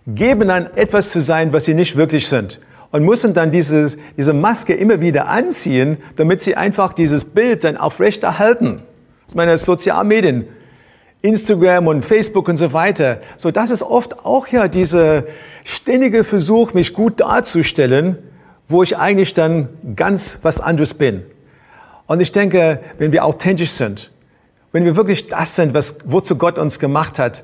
geben 0.05 0.49
an, 0.49 0.67
etwas 0.75 1.09
zu 1.09 1.21
sein, 1.21 1.53
was 1.53 1.63
sie 1.63 1.73
nicht 1.73 1.95
wirklich 1.95 2.27
sind. 2.27 2.59
Und 2.91 3.05
müssen 3.05 3.33
dann 3.33 3.49
dieses, 3.49 3.97
diese 4.17 4.33
Maske 4.33 4.73
immer 4.73 4.99
wieder 4.99 5.27
anziehen, 5.27 5.99
damit 6.17 6.41
sie 6.41 6.55
einfach 6.55 6.91
dieses 6.91 7.23
Bild 7.23 7.63
dann 7.63 7.77
aufrechterhalten. 7.77 8.81
Ich 9.29 9.35
meine, 9.35 9.57
Sozialmedien 9.57 10.49
Instagram 11.21 11.87
und 11.87 12.03
Facebook 12.03 12.49
und 12.49 12.57
so 12.57 12.73
weiter. 12.73 13.21
So, 13.37 13.49
das 13.49 13.71
ist 13.71 13.83
oft 13.83 14.25
auch 14.25 14.47
ja 14.47 14.67
dieser 14.67 15.23
ständige 15.63 16.25
Versuch, 16.25 16.73
mich 16.73 16.93
gut 16.93 17.21
darzustellen, 17.21 18.17
wo 18.67 18.83
ich 18.83 18.97
eigentlich 18.97 19.31
dann 19.33 19.69
ganz 19.95 20.39
was 20.41 20.59
anderes 20.59 20.93
bin. 20.93 21.23
Und 22.05 22.21
ich 22.21 22.33
denke, 22.33 22.81
wenn 22.97 23.13
wir 23.13 23.23
authentisch 23.23 23.71
sind, 23.71 24.11
wenn 24.71 24.85
wir 24.85 24.95
wirklich 24.95 25.27
das 25.27 25.55
sind, 25.55 25.73
was, 25.73 25.97
wozu 26.05 26.37
Gott 26.37 26.57
uns 26.57 26.79
gemacht 26.79 27.19
hat, 27.19 27.43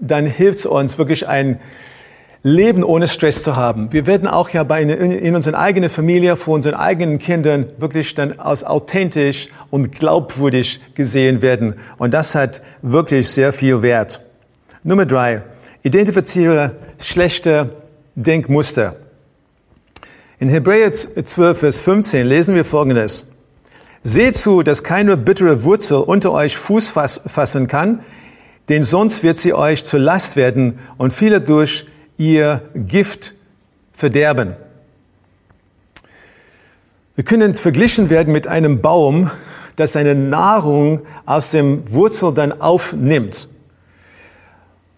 dann 0.00 0.26
hilft 0.26 0.60
es 0.60 0.66
uns 0.66 0.98
wirklich 0.98 1.28
ein 1.28 1.60
Leben 2.44 2.82
ohne 2.82 3.06
Stress 3.06 3.44
zu 3.44 3.54
haben. 3.54 3.92
Wir 3.92 4.06
werden 4.08 4.26
auch 4.26 4.50
ja 4.50 4.64
bei, 4.64 4.82
in, 4.82 4.90
in 4.90 5.36
unserer 5.36 5.58
eigenen 5.58 5.90
Familie, 5.90 6.36
vor 6.36 6.54
unseren 6.54 6.74
eigenen 6.74 7.18
Kindern 7.18 7.66
wirklich 7.78 8.14
dann 8.14 8.40
als 8.40 8.64
authentisch 8.64 9.48
und 9.70 9.92
glaubwürdig 9.92 10.80
gesehen 10.94 11.40
werden. 11.40 11.76
Und 11.98 12.12
das 12.14 12.34
hat 12.34 12.60
wirklich 12.82 13.28
sehr 13.30 13.52
viel 13.52 13.82
Wert. 13.82 14.20
Nummer 14.82 15.06
drei. 15.06 15.42
Identifiziere 15.84 16.76
schlechte 17.00 17.70
Denkmuster. 18.16 18.96
In 20.40 20.48
Hebräer 20.48 20.92
12, 20.92 21.58
Vers 21.58 21.80
15 21.80 22.26
lesen 22.26 22.56
wir 22.56 22.64
Folgendes. 22.64 23.31
Seht 24.04 24.36
zu, 24.36 24.62
dass 24.62 24.82
keine 24.82 25.16
bittere 25.16 25.62
Wurzel 25.62 25.98
unter 25.98 26.32
euch 26.32 26.56
Fuß 26.56 26.90
fassen 26.90 27.66
kann, 27.68 28.00
denn 28.68 28.82
sonst 28.82 29.22
wird 29.22 29.38
sie 29.38 29.54
euch 29.54 29.84
zur 29.84 30.00
Last 30.00 30.34
werden 30.36 30.78
und 30.98 31.12
viele 31.12 31.40
durch 31.40 31.86
ihr 32.16 32.62
Gift 32.74 33.34
verderben. 33.92 34.56
Wir 37.14 37.24
können 37.24 37.54
verglichen 37.54 38.10
werden 38.10 38.32
mit 38.32 38.46
einem 38.46 38.80
Baum, 38.80 39.30
das 39.76 39.92
seine 39.92 40.14
Nahrung 40.14 41.02
aus 41.26 41.50
dem 41.50 41.82
Wurzel 41.92 42.32
dann 42.34 42.60
aufnimmt. 42.60 43.48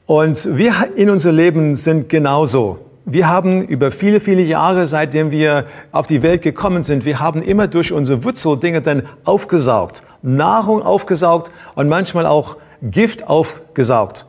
Und 0.07 0.57
wir 0.57 0.90
in 0.97 1.11
unserem 1.11 1.37
Leben 1.37 1.75
sind 1.75 2.09
genauso. 2.09 2.84
Wir 3.07 3.29
haben 3.29 3.67
über 3.67 3.90
viele, 3.90 4.19
viele 4.19 4.43
Jahre, 4.43 4.87
seitdem 4.87 5.31
wir 5.31 5.67
auf 5.93 6.07
die 6.07 6.23
Welt 6.23 6.40
gekommen 6.40 6.83
sind, 6.83 7.05
wir 7.05 7.21
haben 7.21 7.43
immer 7.43 7.69
durch 7.69 7.93
unsere 7.93 8.25
Wurzel 8.25 8.59
Dinge 8.59 8.81
dann 8.81 9.03
aufgesaugt. 9.25 10.03
Nahrung 10.23 10.83
aufgesaugt 10.83 11.53
und 11.75 11.88
manchmal 11.88 12.25
auch 12.25 12.57
Gift 12.81 13.29
aufgesaugt. 13.29 14.25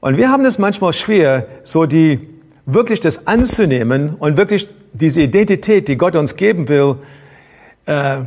Und 0.00 0.16
wir 0.16 0.30
haben 0.30 0.44
es 0.44 0.58
manchmal 0.58 0.92
schwer, 0.92 1.48
so 1.64 1.84
die, 1.84 2.28
wirklich 2.64 3.00
das 3.00 3.26
anzunehmen 3.26 4.14
und 4.20 4.36
wirklich 4.36 4.68
diese 4.92 5.22
Identität, 5.22 5.88
die 5.88 5.96
Gott 5.96 6.14
uns 6.14 6.36
geben 6.36 6.68
will, 6.68 6.96
äh, 7.86 8.18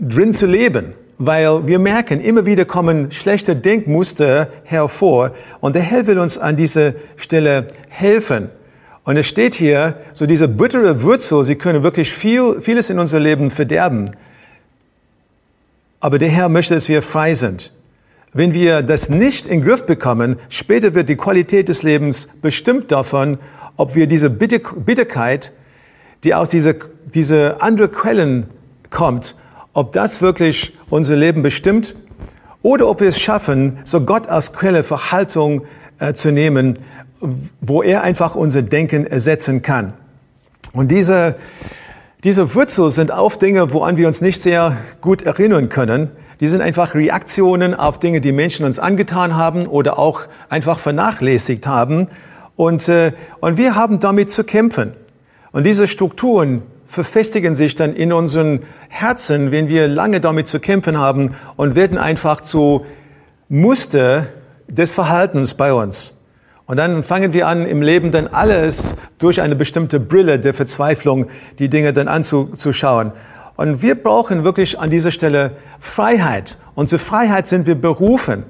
drin 0.00 0.32
zu 0.32 0.46
leben. 0.46 0.94
Weil 1.18 1.66
wir 1.66 1.78
merken, 1.78 2.20
immer 2.20 2.46
wieder 2.46 2.64
kommen 2.64 3.10
schlechte 3.10 3.54
Denkmuster 3.54 4.48
hervor 4.64 5.32
und 5.60 5.74
der 5.74 5.82
Herr 5.82 6.06
will 6.06 6.18
uns 6.18 6.38
an 6.38 6.56
dieser 6.56 6.94
Stelle 7.16 7.68
helfen. 7.90 8.48
Und 9.08 9.16
es 9.16 9.26
steht 9.26 9.54
hier, 9.54 9.94
so 10.12 10.26
diese 10.26 10.48
bittere 10.48 11.02
Wurzel, 11.02 11.42
sie 11.42 11.54
können 11.54 11.82
wirklich 11.82 12.12
viel, 12.12 12.60
vieles 12.60 12.90
in 12.90 12.98
unser 12.98 13.18
Leben 13.18 13.50
verderben. 13.50 14.10
Aber 15.98 16.18
der 16.18 16.28
Herr 16.28 16.50
möchte, 16.50 16.74
dass 16.74 16.90
wir 16.90 17.00
frei 17.00 17.32
sind. 17.32 17.72
Wenn 18.34 18.52
wir 18.52 18.82
das 18.82 19.08
nicht 19.08 19.46
in 19.46 19.60
den 19.60 19.66
Griff 19.66 19.86
bekommen, 19.86 20.36
später 20.50 20.94
wird 20.94 21.08
die 21.08 21.16
Qualität 21.16 21.70
des 21.70 21.82
Lebens 21.82 22.28
bestimmt 22.42 22.92
davon, 22.92 23.38
ob 23.78 23.94
wir 23.94 24.08
diese 24.08 24.28
Bitterkeit, 24.28 25.52
die 26.22 26.34
aus 26.34 26.50
dieser, 26.50 26.74
diese 27.14 27.62
andere 27.62 27.88
Quellen 27.88 28.48
kommt, 28.90 29.36
ob 29.72 29.94
das 29.94 30.20
wirklich 30.20 30.76
unser 30.90 31.16
Leben 31.16 31.42
bestimmt 31.42 31.96
oder 32.60 32.86
ob 32.86 33.00
wir 33.00 33.08
es 33.08 33.18
schaffen, 33.18 33.78
so 33.84 34.02
Gott 34.02 34.26
als 34.26 34.52
Quelle 34.52 34.82
für 34.82 35.12
Haltung 35.12 35.62
äh, 35.98 36.12
zu 36.12 36.32
nehmen, 36.32 36.78
wo 37.60 37.82
er 37.82 38.02
einfach 38.02 38.34
unser 38.34 38.62
Denken 38.62 39.06
ersetzen 39.06 39.62
kann. 39.62 39.94
Und 40.72 40.90
diese, 40.90 41.36
diese 42.24 42.54
Wurzel 42.54 42.90
sind 42.90 43.12
auf 43.12 43.38
Dinge, 43.38 43.72
woran 43.72 43.96
wir 43.96 44.06
uns 44.06 44.20
nicht 44.20 44.42
sehr 44.42 44.76
gut 45.00 45.22
erinnern 45.22 45.68
können. 45.68 46.10
Die 46.40 46.48
sind 46.48 46.60
einfach 46.60 46.94
Reaktionen 46.94 47.74
auf 47.74 47.98
Dinge, 47.98 48.20
die 48.20 48.32
Menschen 48.32 48.64
uns 48.64 48.78
angetan 48.78 49.34
haben 49.36 49.66
oder 49.66 49.98
auch 49.98 50.22
einfach 50.48 50.78
vernachlässigt 50.78 51.66
haben. 51.66 52.08
Und, 52.54 52.88
äh, 52.88 53.12
und 53.40 53.56
wir 53.56 53.74
haben 53.74 53.98
damit 53.98 54.30
zu 54.30 54.44
kämpfen. 54.44 54.92
Und 55.52 55.64
diese 55.64 55.88
Strukturen 55.88 56.62
verfestigen 56.86 57.54
sich 57.54 57.74
dann 57.74 57.94
in 57.94 58.12
unseren 58.12 58.62
Herzen, 58.88 59.50
wenn 59.50 59.68
wir 59.68 59.88
lange 59.88 60.20
damit 60.20 60.48
zu 60.48 60.58
kämpfen 60.58 60.98
haben 60.98 61.34
und 61.56 61.74
werden 61.74 61.98
einfach 61.98 62.40
zu 62.40 62.86
Muster 63.48 64.26
des 64.68 64.94
Verhaltens 64.94 65.54
bei 65.54 65.72
uns. 65.72 66.14
Und 66.66 66.76
dann 66.76 67.02
fangen 67.02 67.32
wir 67.32 67.48
an, 67.48 67.64
im 67.64 67.80
Leben 67.80 68.10
dann 68.10 68.26
alles 68.26 68.94
durch 69.18 69.40
eine 69.40 69.56
bestimmte 69.56 69.98
Brille 69.98 70.38
der 70.38 70.52
Verzweiflung 70.52 71.26
die 71.58 71.70
Dinge 71.70 71.94
dann 71.94 72.08
anzuschauen. 72.08 73.12
Und 73.56 73.80
wir 73.80 73.94
brauchen 73.94 74.44
wirklich 74.44 74.78
an 74.78 74.90
dieser 74.90 75.10
Stelle 75.10 75.52
Freiheit. 75.80 76.58
Und 76.74 76.88
zur 76.90 76.98
Freiheit 76.98 77.46
sind 77.46 77.66
wir 77.66 77.74
berufen. 77.74 78.44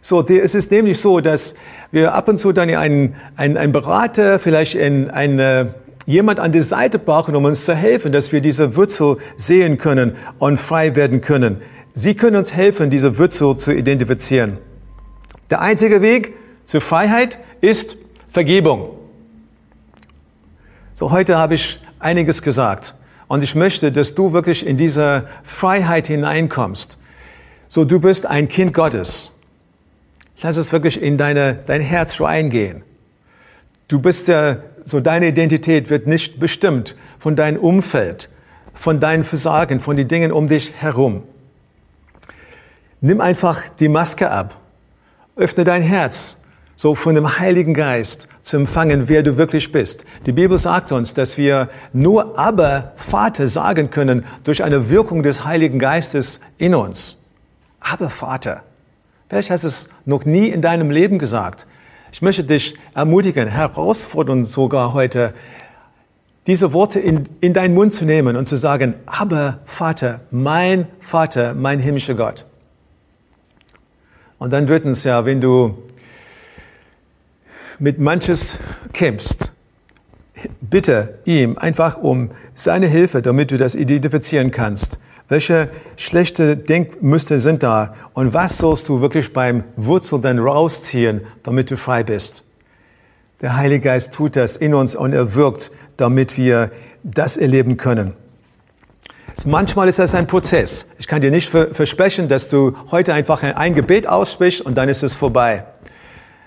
So, 0.00 0.26
es 0.26 0.54
ist 0.54 0.70
nämlich 0.70 0.98
so, 0.98 1.20
dass 1.20 1.54
wir 1.92 2.14
ab 2.14 2.28
und 2.28 2.38
zu 2.38 2.52
dann 2.52 2.70
einen, 2.70 3.14
einen, 3.36 3.58
einen 3.58 3.72
Berater, 3.72 4.38
vielleicht 4.38 4.78
ein, 4.78 5.10
eine, 5.10 5.74
jemand 6.06 6.40
an 6.40 6.52
die 6.52 6.62
Seite 6.62 6.98
brauchen, 6.98 7.36
um 7.36 7.44
uns 7.44 7.66
zu 7.66 7.74
helfen, 7.74 8.10
dass 8.10 8.32
wir 8.32 8.40
diese 8.40 8.74
Wurzel 8.74 9.18
sehen 9.36 9.76
können 9.76 10.16
und 10.38 10.56
frei 10.56 10.96
werden 10.96 11.20
können. 11.20 11.60
Sie 11.92 12.14
können 12.14 12.36
uns 12.36 12.54
helfen, 12.54 12.88
diese 12.88 13.18
Wurzel 13.18 13.56
zu 13.56 13.74
identifizieren. 13.74 14.56
Der 15.50 15.60
einzige 15.60 16.00
Weg 16.00 16.34
zur 16.64 16.80
Freiheit 16.80 17.38
ist 17.60 17.96
Vergebung. 18.28 18.96
So, 20.94 21.10
heute 21.10 21.36
habe 21.36 21.54
ich 21.54 21.80
einiges 21.98 22.42
gesagt. 22.42 22.94
Und 23.26 23.42
ich 23.42 23.54
möchte, 23.54 23.90
dass 23.90 24.14
du 24.14 24.32
wirklich 24.32 24.64
in 24.66 24.76
diese 24.76 25.28
Freiheit 25.42 26.06
hineinkommst. 26.06 26.98
So, 27.68 27.84
du 27.84 28.00
bist 28.00 28.26
ein 28.26 28.48
Kind 28.48 28.74
Gottes. 28.74 29.32
Lass 30.42 30.56
es 30.56 30.72
wirklich 30.72 31.02
in 31.02 31.18
deine, 31.18 31.54
dein 31.66 31.80
Herz 31.80 32.20
reingehen. 32.20 32.82
Du 33.88 34.00
bist 34.00 34.28
der, 34.28 34.62
so 34.84 35.00
deine 35.00 35.28
Identität 35.28 35.90
wird 35.90 36.06
nicht 36.06 36.38
bestimmt 36.38 36.96
von 37.18 37.34
deinem 37.34 37.60
Umfeld, 37.60 38.30
von 38.74 39.00
deinen 39.00 39.24
Versagen, 39.24 39.80
von 39.80 39.96
den 39.96 40.06
Dingen 40.06 40.32
um 40.32 40.48
dich 40.48 40.72
herum. 40.76 41.24
Nimm 43.00 43.20
einfach 43.20 43.68
die 43.80 43.88
Maske 43.88 44.30
ab. 44.30 44.59
Öffne 45.36 45.64
dein 45.64 45.82
Herz, 45.82 46.40
so 46.76 46.94
von 46.94 47.14
dem 47.14 47.38
Heiligen 47.38 47.74
Geist 47.74 48.26
zu 48.42 48.56
empfangen, 48.56 49.08
wer 49.08 49.22
du 49.22 49.36
wirklich 49.36 49.70
bist. 49.70 50.04
Die 50.26 50.32
Bibel 50.32 50.56
sagt 50.58 50.92
uns, 50.92 51.14
dass 51.14 51.36
wir 51.36 51.68
nur 51.92 52.38
aber 52.38 52.92
Vater 52.96 53.46
sagen 53.46 53.90
können 53.90 54.24
durch 54.44 54.64
eine 54.64 54.90
Wirkung 54.90 55.22
des 55.22 55.44
Heiligen 55.44 55.78
Geistes 55.78 56.40
in 56.58 56.74
uns. 56.74 57.22
Aber 57.80 58.10
Vater. 58.10 58.62
Vielleicht 59.28 59.50
hast 59.50 59.64
du 59.64 59.68
es 59.68 59.88
noch 60.04 60.24
nie 60.24 60.48
in 60.48 60.62
deinem 60.62 60.90
Leben 60.90 61.18
gesagt. 61.18 61.66
Ich 62.12 62.22
möchte 62.22 62.42
dich 62.42 62.76
ermutigen, 62.94 63.48
herausfordern 63.48 64.44
sogar 64.44 64.92
heute, 64.92 65.32
diese 66.46 66.72
Worte 66.72 66.98
in, 66.98 67.28
in 67.40 67.52
deinen 67.52 67.74
Mund 67.74 67.94
zu 67.94 68.04
nehmen 68.04 68.36
und 68.36 68.46
zu 68.46 68.56
sagen, 68.56 68.94
aber 69.06 69.60
Vater, 69.66 70.22
mein 70.30 70.88
Vater, 70.98 71.54
mein 71.54 71.78
himmlischer 71.78 72.14
Gott. 72.14 72.46
Und 74.40 74.54
dann 74.54 74.66
drittens, 74.66 75.04
ja, 75.04 75.26
wenn 75.26 75.42
du 75.42 75.76
mit 77.78 77.98
manches 77.98 78.56
kämpfst, 78.94 79.52
bitte 80.62 81.18
ihm 81.26 81.58
einfach 81.58 81.98
um 81.98 82.30
seine 82.54 82.86
Hilfe, 82.86 83.20
damit 83.20 83.50
du 83.50 83.58
das 83.58 83.74
identifizieren 83.74 84.50
kannst. 84.50 84.98
Welche 85.28 85.68
schlechte 85.96 86.56
Denkmuster 86.56 87.38
sind 87.38 87.62
da? 87.62 87.94
Und 88.14 88.32
was 88.32 88.56
sollst 88.56 88.88
du 88.88 89.02
wirklich 89.02 89.34
beim 89.34 89.62
Wurzel 89.76 90.22
dann 90.22 90.38
rausziehen, 90.38 91.20
damit 91.42 91.70
du 91.70 91.76
frei 91.76 92.02
bist? 92.02 92.42
Der 93.42 93.56
Heilige 93.56 93.84
Geist 93.84 94.12
tut 94.12 94.36
das 94.36 94.56
in 94.56 94.72
uns 94.72 94.96
und 94.96 95.12
er 95.12 95.34
wirkt, 95.34 95.70
damit 95.98 96.38
wir 96.38 96.70
das 97.02 97.36
erleben 97.36 97.76
können. 97.76 98.14
Manchmal 99.46 99.88
ist 99.88 99.98
das 99.98 100.14
ein 100.14 100.26
Prozess. 100.26 100.90
Ich 100.98 101.06
kann 101.06 101.22
dir 101.22 101.30
nicht 101.30 101.48
versprechen, 101.48 102.28
dass 102.28 102.48
du 102.48 102.76
heute 102.90 103.14
einfach 103.14 103.42
ein 103.42 103.74
Gebet 103.74 104.06
aussprichst 104.06 104.60
und 104.60 104.76
dann 104.76 104.88
ist 104.88 105.02
es 105.02 105.14
vorbei. 105.14 105.64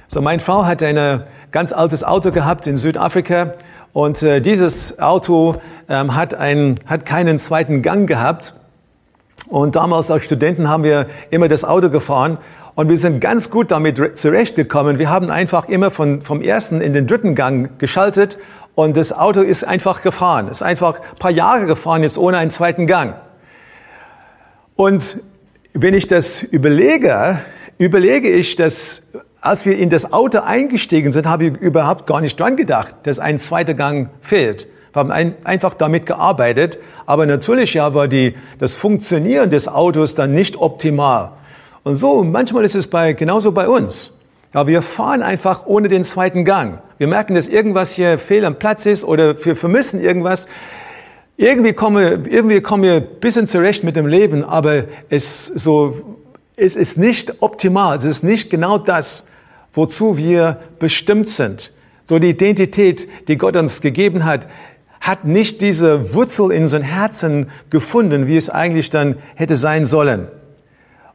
So, 0.07 0.21
meine 0.21 0.41
Frau 0.41 0.65
hat 0.65 0.83
ein 0.83 1.23
ganz 1.51 1.73
altes 1.73 2.03
Auto 2.03 2.31
gehabt 2.31 2.67
in 2.67 2.77
Südafrika 2.77 3.53
und 3.93 4.21
äh, 4.21 4.41
dieses 4.41 4.99
Auto 4.99 5.55
ähm, 5.87 6.15
hat, 6.15 6.33
ein, 6.33 6.75
hat 6.87 7.05
keinen 7.05 7.37
zweiten 7.37 7.81
Gang 7.81 8.07
gehabt. 8.07 8.53
Und 9.47 9.75
damals 9.75 10.09
als 10.09 10.23
Studenten 10.25 10.69
haben 10.69 10.83
wir 10.83 11.07
immer 11.29 11.47
das 11.47 11.63
Auto 11.63 11.89
gefahren 11.89 12.37
und 12.75 12.89
wir 12.89 12.97
sind 12.97 13.19
ganz 13.19 13.49
gut 13.51 13.71
damit 13.71 14.17
zurechtgekommen. 14.17 14.97
Wir 14.97 15.09
haben 15.09 15.29
einfach 15.29 15.69
immer 15.69 15.91
von, 15.91 16.21
vom 16.21 16.41
ersten 16.41 16.81
in 16.81 16.93
den 16.93 17.05
dritten 17.05 17.35
Gang 17.35 17.77
geschaltet 17.77 18.37
und 18.75 18.97
das 18.97 19.13
Auto 19.13 19.41
ist 19.41 19.63
einfach 19.63 20.01
gefahren. 20.01 20.47
Ist 20.47 20.63
einfach 20.63 20.99
ein 20.99 21.17
paar 21.19 21.31
Jahre 21.31 21.65
gefahren, 21.65 22.03
jetzt 22.03 22.17
ohne 22.17 22.37
einen 22.37 22.51
zweiten 22.51 22.87
Gang. 22.87 23.15
Und 24.75 25.21
wenn 25.73 25.93
ich 25.93 26.07
das 26.07 26.41
überlege, 26.41 27.39
überlege 27.77 28.29
ich, 28.29 28.55
dass 28.55 29.03
als 29.41 29.65
wir 29.65 29.77
in 29.77 29.89
das 29.89 30.13
Auto 30.13 30.39
eingestiegen 30.39 31.11
sind, 31.11 31.27
habe 31.27 31.45
ich 31.45 31.57
überhaupt 31.57 32.05
gar 32.05 32.21
nicht 32.21 32.39
dran 32.39 32.55
gedacht, 32.55 32.95
dass 33.03 33.19
ein 33.19 33.37
zweiter 33.39 33.73
Gang 33.73 34.09
fehlt. 34.21 34.67
Wir 34.93 34.99
haben 34.99 35.11
ein, 35.11 35.35
einfach 35.43 35.73
damit 35.73 36.05
gearbeitet, 36.05 36.79
aber 37.05 37.25
natürlich 37.25 37.73
ja 37.73 37.93
war 37.93 38.07
die, 38.07 38.35
das 38.59 38.73
Funktionieren 38.73 39.49
des 39.49 39.67
Autos 39.67 40.15
dann 40.15 40.31
nicht 40.31 40.55
optimal. 40.55 41.33
Und 41.83 41.95
so, 41.95 42.23
manchmal 42.23 42.63
ist 42.63 42.75
es 42.75 42.87
bei, 42.87 43.13
genauso 43.13 43.51
bei 43.51 43.67
uns. 43.67 44.13
Ja, 44.53 44.67
wir 44.67 44.83
fahren 44.83 45.23
einfach 45.23 45.65
ohne 45.65 45.87
den 45.87 46.03
zweiten 46.03 46.45
Gang. 46.45 46.79
Wir 46.99 47.07
merken, 47.07 47.33
dass 47.33 47.47
irgendwas 47.47 47.91
hier 47.91 48.19
fehl 48.19 48.45
am 48.45 48.59
Platz 48.59 48.85
ist 48.85 49.03
oder 49.03 49.43
wir 49.43 49.55
vermissen 49.55 49.99
irgendwas. 49.99 50.47
Irgendwie 51.37 51.73
kommen, 51.73 52.25
irgendwie 52.29 52.61
kommen 52.61 52.83
wir 52.83 52.93
ein 52.97 53.07
bisschen 53.19 53.47
zurecht 53.47 53.83
mit 53.83 53.95
dem 53.95 54.05
Leben, 54.05 54.43
aber 54.43 54.83
es, 55.09 55.47
so, 55.47 56.19
es 56.55 56.75
ist 56.75 56.99
nicht 56.99 57.41
optimal. 57.41 57.97
Es 57.97 58.05
ist 58.05 58.23
nicht 58.23 58.51
genau 58.51 58.77
das, 58.77 59.25
wozu 59.73 60.17
wir 60.17 60.59
bestimmt 60.77 61.29
sind. 61.29 61.73
So 62.05 62.19
die 62.19 62.29
Identität, 62.29 63.07
die 63.27 63.37
Gott 63.37 63.55
uns 63.55 63.81
gegeben 63.81 64.23
hat, 64.23 64.47
hat 65.01 65.25
nicht 65.25 65.61
diese 65.61 66.13
Wurzel 66.13 66.51
in 66.51 66.63
unseren 66.63 66.83
Herzen 66.83 67.49
gefunden, 67.71 68.27
wie 68.27 68.37
es 68.37 68.51
eigentlich 68.51 68.91
dann 68.91 69.15
hätte 69.33 69.55
sein 69.55 69.85
sollen. 69.85 70.27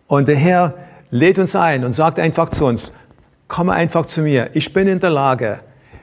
Und 0.08 0.26
der 0.26 0.36
Herr 0.36 0.74
lädt 1.10 1.38
uns 1.38 1.54
ein 1.54 1.84
und 1.84 1.92
sagt 1.92 2.18
einfach 2.18 2.48
zu 2.48 2.66
uns, 2.66 2.92
komme 3.48 3.72
einfach 3.72 4.06
zu 4.06 4.20
mir. 4.20 4.50
Ich 4.52 4.72
bin 4.72 4.86
in 4.86 5.00
der 5.00 5.10
Lage, 5.10 5.60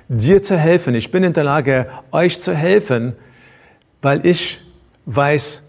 dir 0.07 0.41
zu 0.41 0.57
helfen. 0.57 0.95
Ich 0.95 1.11
bin 1.11 1.23
in 1.23 1.33
der 1.33 1.43
Lage, 1.43 1.87
euch 2.11 2.41
zu 2.41 2.53
helfen, 2.53 3.13
weil 4.01 4.25
ich 4.25 4.61
weiß, 5.05 5.63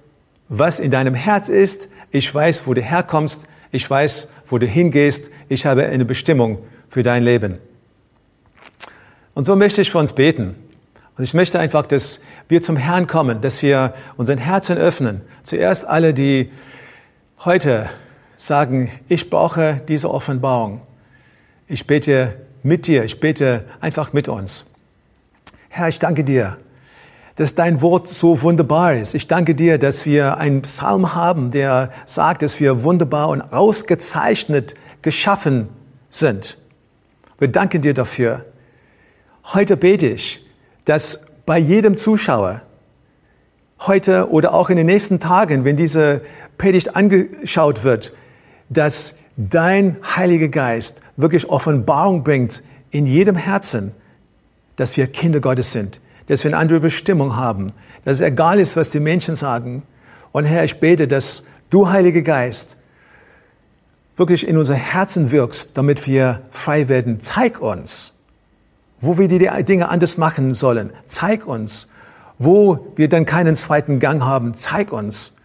was 0.49 0.81
in 0.81 0.91
deinem 0.91 1.15
Herz 1.15 1.49
ist. 1.49 1.89
Ich 2.11 2.35
weiß, 2.35 2.67
wo 2.67 2.75
du 2.75 2.81
herkommst. 2.81 3.47
Ich 3.71 3.89
weiß, 3.89 4.29
wo 4.49 4.59
du 4.59 4.67
hingehst. 4.67 5.31
Ich 5.49 5.67
habe 5.67 5.85
eine 5.87 6.05
Bestimmung 6.05 6.59
für 6.89 7.03
dein 7.03 7.23
Leben. 7.23 7.59
Und 9.35 9.45
so 9.45 9.55
möchte 9.55 9.83
ich 9.83 9.91
für 9.91 9.99
uns 9.99 10.15
beten. 10.15 10.55
Und 11.19 11.25
ich 11.25 11.35
möchte 11.35 11.59
einfach, 11.59 11.87
dass 11.87 12.21
wir 12.49 12.63
zum 12.63 12.77
Herrn 12.77 13.07
kommen, 13.07 13.41
dass 13.41 13.63
wir 13.63 13.95
unseren 14.17 14.39
Herzen 14.39 14.77
öffnen. 14.77 15.23
Zuerst 15.43 15.87
alle, 15.87 16.13
die 16.15 16.51
heute 17.45 17.89
sagen, 18.37 18.91
ich 19.09 19.31
brauche 19.31 19.81
diese 19.89 20.11
Offenbarung. 20.11 20.83
Ich 21.69 21.87
bete 21.87 22.37
mit 22.63 22.87
dir, 22.87 23.03
ich 23.03 23.19
bete 23.19 23.65
einfach 23.81 24.13
mit 24.13 24.29
uns. 24.29 24.67
Herr, 25.69 25.89
ich 25.89 25.99
danke 25.99 26.23
dir, 26.23 26.59
dass 27.35 27.57
dein 27.57 27.81
Wort 27.81 28.07
so 28.07 28.41
wunderbar 28.43 28.95
ist. 28.95 29.15
Ich 29.15 29.27
danke 29.27 29.57
dir, 29.57 29.77
dass 29.79 30.07
wir 30.07 30.39
einen 30.39 30.63
Psalm 30.63 31.15
haben, 31.15 31.51
der 31.51 31.91
sagt, 32.05 32.43
dass 32.43 32.61
wir 32.61 32.85
wunderbar 32.85 33.29
und 33.31 33.43
ausgezeichnet 33.53 34.75
geschaffen 35.03 35.69
sind. 36.09 36.57
Wir 37.39 37.49
danken 37.49 37.83
dir 37.83 37.95
dafür. 37.95 38.45
Heute 39.53 39.77
bete 39.77 40.07
ich, 40.07 40.47
dass 40.85 41.27
bei 41.47 41.59
jedem 41.59 41.97
Zuschauer 41.97 42.63
heute 43.81 44.31
oder 44.31 44.55
auch 44.55 44.71
in 44.71 44.77
den 44.77 44.87
nächsten 44.87 45.19
Tagen, 45.19 45.65
wenn 45.65 45.77
diese 45.77 46.23
Predigt 46.59 46.95
angeschaut 46.95 47.83
wird, 47.83 48.13
dass 48.69 49.19
dein 49.37 49.97
Heiliger 50.17 50.49
Geist 50.49 51.03
wirklich 51.17 51.49
Offenbarung 51.49 52.23
bringt 52.23 52.63
in 52.91 53.07
jedem 53.07 53.37
Herzen, 53.37 53.93
dass 54.77 54.97
wir 54.97 55.07
Kinder 55.07 55.41
Gottes 55.41 55.73
sind, 55.73 56.01
dass 56.27 56.45
wir 56.45 56.51
eine 56.51 56.59
andere 56.59 56.81
Bestimmung 56.81 57.37
haben, 57.37 57.73
dass 58.05 58.17
es 58.17 58.23
egal 58.23 58.61
ist, 58.61 58.77
was 58.77 58.91
die 58.91 59.01
Menschen 59.01 59.35
sagen. 59.35 59.83
Und 60.33 60.45
Herr, 60.45 60.65
ich 60.65 60.79
bete, 60.81 61.09
dass 61.09 61.45
du, 61.71 61.89
Heiliger 61.89 62.23
Geist, 62.23 62.77
wirklich 64.17 64.47
in 64.47 64.57
unser 64.57 64.75
Herzen 64.75 65.31
wirkst, 65.31 65.77
damit 65.77 66.07
wir 66.07 66.43
frei 66.51 66.89
werden. 66.89 67.21
Zeig 67.21 67.61
uns, 67.61 68.15
wo 69.01 69.19
wir 69.19 69.29
die 69.29 69.49
Dinge 69.65 69.89
anders 69.89 70.17
machen 70.17 70.55
sollen. 70.55 70.93
Zeig 71.05 71.47
uns, 71.47 71.89
wo 72.39 72.93
wir 72.97 73.09
dann 73.09 73.25
keinen 73.25 73.55
zweiten 73.55 73.99
Gang 73.99 74.23
haben. 74.23 74.55
Zeig 74.55 74.93
uns, 74.93 75.37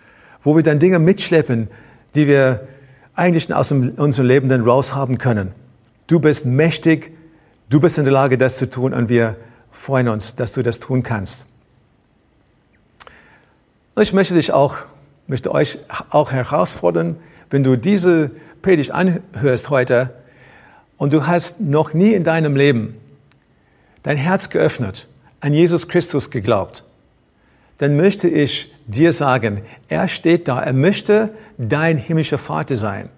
wo 0.44 0.56
wir 0.56 0.64
dann 0.64 0.80
Dinge 0.80 1.00
mitschleppen, 1.00 1.70
die 2.16 2.28
wir 2.28 2.68
eigentlich 3.14 3.54
aus 3.54 3.72
unserem 3.72 4.28
Leben 4.28 4.50
dann 4.50 4.64
raushaben 4.64 5.18
können. 5.18 5.52
Du 6.08 6.20
bist 6.20 6.46
mächtig, 6.46 7.12
du 7.70 7.80
bist 7.80 7.98
in 7.98 8.04
der 8.04 8.14
Lage, 8.14 8.38
das 8.38 8.58
zu 8.58 8.70
tun 8.70 8.94
und 8.94 9.10
wir 9.10 9.38
freuen 9.72 10.08
uns, 10.08 10.36
dass 10.36 10.54
du 10.54 10.64
das 10.64 10.80
tun 10.80 11.04
kannst. 11.04 11.46
Ich 14.00 14.14
möchte 14.14 14.34
dich 14.34 14.52
auch, 14.52 14.78
möchte 15.28 15.52
euch 15.52 15.80
auch 16.10 16.32
herausfordern, 16.32 17.18
wenn 17.50 17.64
du 17.64 17.76
diese 17.76 18.32
Predigt 18.62 18.92
anhörst 18.92 19.70
heute 19.70 20.14
und 20.98 21.14
du 21.14 21.28
hast 21.28 21.60
noch 21.60 21.94
nie 21.94 22.14
in 22.14 22.24
deinem 22.24 22.56
Leben 22.56 22.96
dein 24.04 24.18
Herz 24.18 24.50
geöffnet, 24.50 25.08
an 25.40 25.54
Jesus 25.54 25.88
Christus 25.88 26.32
geglaubt, 26.32 26.84
dann 27.78 27.96
möchte 27.96 28.28
ich 28.28 28.74
dir 28.88 29.12
sagen, 29.12 29.64
er 29.88 30.08
steht 30.08 30.48
da, 30.48 30.62
er 30.62 30.74
möchte 30.74 31.34
dein 31.58 31.98
himmlischer 31.98 32.38
Vater 32.38 32.76
sein. 32.76 33.10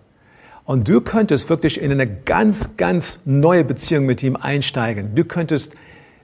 Und 0.66 0.88
du 0.88 1.02
könntest 1.02 1.50
wirklich 1.50 1.82
in 1.82 1.92
eine 1.92 2.08
ganz, 2.08 2.78
ganz 2.78 3.22
neue 3.26 3.64
Beziehung 3.66 4.06
mit 4.06 4.24
ihm 4.24 4.36
einsteigen. 4.36 5.14
Du 5.16 5.26
könntest 5.26 5.74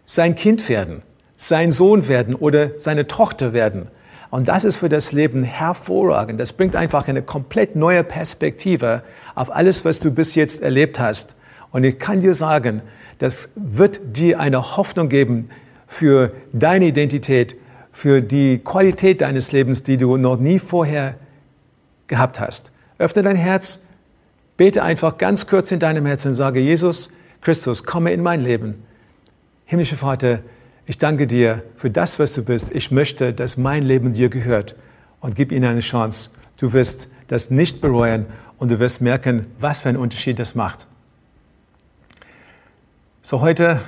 sein 0.05 0.35
Kind 0.35 0.69
werden, 0.69 1.01
sein 1.35 1.71
Sohn 1.71 2.07
werden 2.07 2.35
oder 2.35 2.79
seine 2.79 3.07
Tochter 3.07 3.53
werden. 3.53 3.87
Und 4.31 4.47
das 4.47 4.63
ist 4.63 4.77
für 4.77 4.89
das 4.89 5.11
Leben 5.11 5.43
hervorragend. 5.43 6.39
Das 6.39 6.53
bringt 6.53 6.75
einfach 6.75 7.07
eine 7.07 7.21
komplett 7.21 7.75
neue 7.75 8.03
Perspektive 8.03 9.03
auf 9.35 9.53
alles, 9.53 9.85
was 9.85 9.99
du 9.99 10.11
bis 10.11 10.35
jetzt 10.35 10.61
erlebt 10.61 10.99
hast. 10.99 11.35
Und 11.71 11.83
ich 11.83 11.99
kann 11.99 12.21
dir 12.21 12.33
sagen, 12.33 12.81
das 13.17 13.49
wird 13.55 13.99
dir 14.17 14.39
eine 14.39 14.77
Hoffnung 14.77 15.09
geben 15.09 15.49
für 15.87 16.31
deine 16.53 16.85
Identität, 16.85 17.57
für 17.91 18.21
die 18.21 18.59
Qualität 18.59 19.21
deines 19.21 19.51
Lebens, 19.51 19.83
die 19.83 19.97
du 19.97 20.15
noch 20.15 20.37
nie 20.37 20.59
vorher 20.59 21.15
gehabt 22.07 22.39
hast. 22.39 22.71
Öffne 22.97 23.23
dein 23.23 23.35
Herz, 23.35 23.83
bete 24.59 24.83
einfach 24.83 25.17
ganz 25.17 25.47
kurz 25.47 25.71
in 25.71 25.79
deinem 25.79 26.05
Herzen 26.05 26.27
und 26.27 26.33
sage, 26.33 26.59
Jesus 26.59 27.11
Christus, 27.39 27.85
komme 27.85 28.11
in 28.11 28.21
mein 28.21 28.41
Leben. 28.41 28.83
Himmlischer 29.63 29.95
Vater, 29.95 30.39
ich 30.85 30.97
danke 30.97 31.27
dir 31.27 31.63
für 31.77 31.89
das, 31.89 32.19
was 32.19 32.33
du 32.33 32.43
bist. 32.43 32.69
Ich 32.71 32.91
möchte, 32.91 33.31
dass 33.31 33.55
mein 33.55 33.83
Leben 33.83 34.11
dir 34.11 34.27
gehört 34.27 34.75
und 35.21 35.35
gib 35.35 35.53
ihnen 35.53 35.63
eine 35.63 35.79
Chance. 35.79 36.31
Du 36.57 36.73
wirst 36.73 37.07
das 37.27 37.49
nicht 37.49 37.79
bereuen 37.79 38.25
und 38.57 38.69
du 38.69 38.79
wirst 38.79 38.99
merken, 38.99 39.45
was 39.59 39.79
für 39.79 39.87
einen 39.87 39.97
Unterschied 39.97 40.39
das 40.39 40.55
macht. 40.55 40.87
So 43.21 43.39
heute 43.39 43.79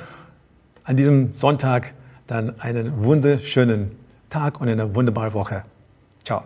an 0.86 0.95
diesem 0.95 1.34
Sonntag 1.34 1.93
dann 2.27 2.62
einen 2.62 3.03
wunderschönen 3.03 3.91
Tag 4.29 4.62
und 4.62 4.69
eine 4.69 4.95
wunderbare 4.95 5.34
Woche. 5.34 5.65
Ciao. 6.23 6.45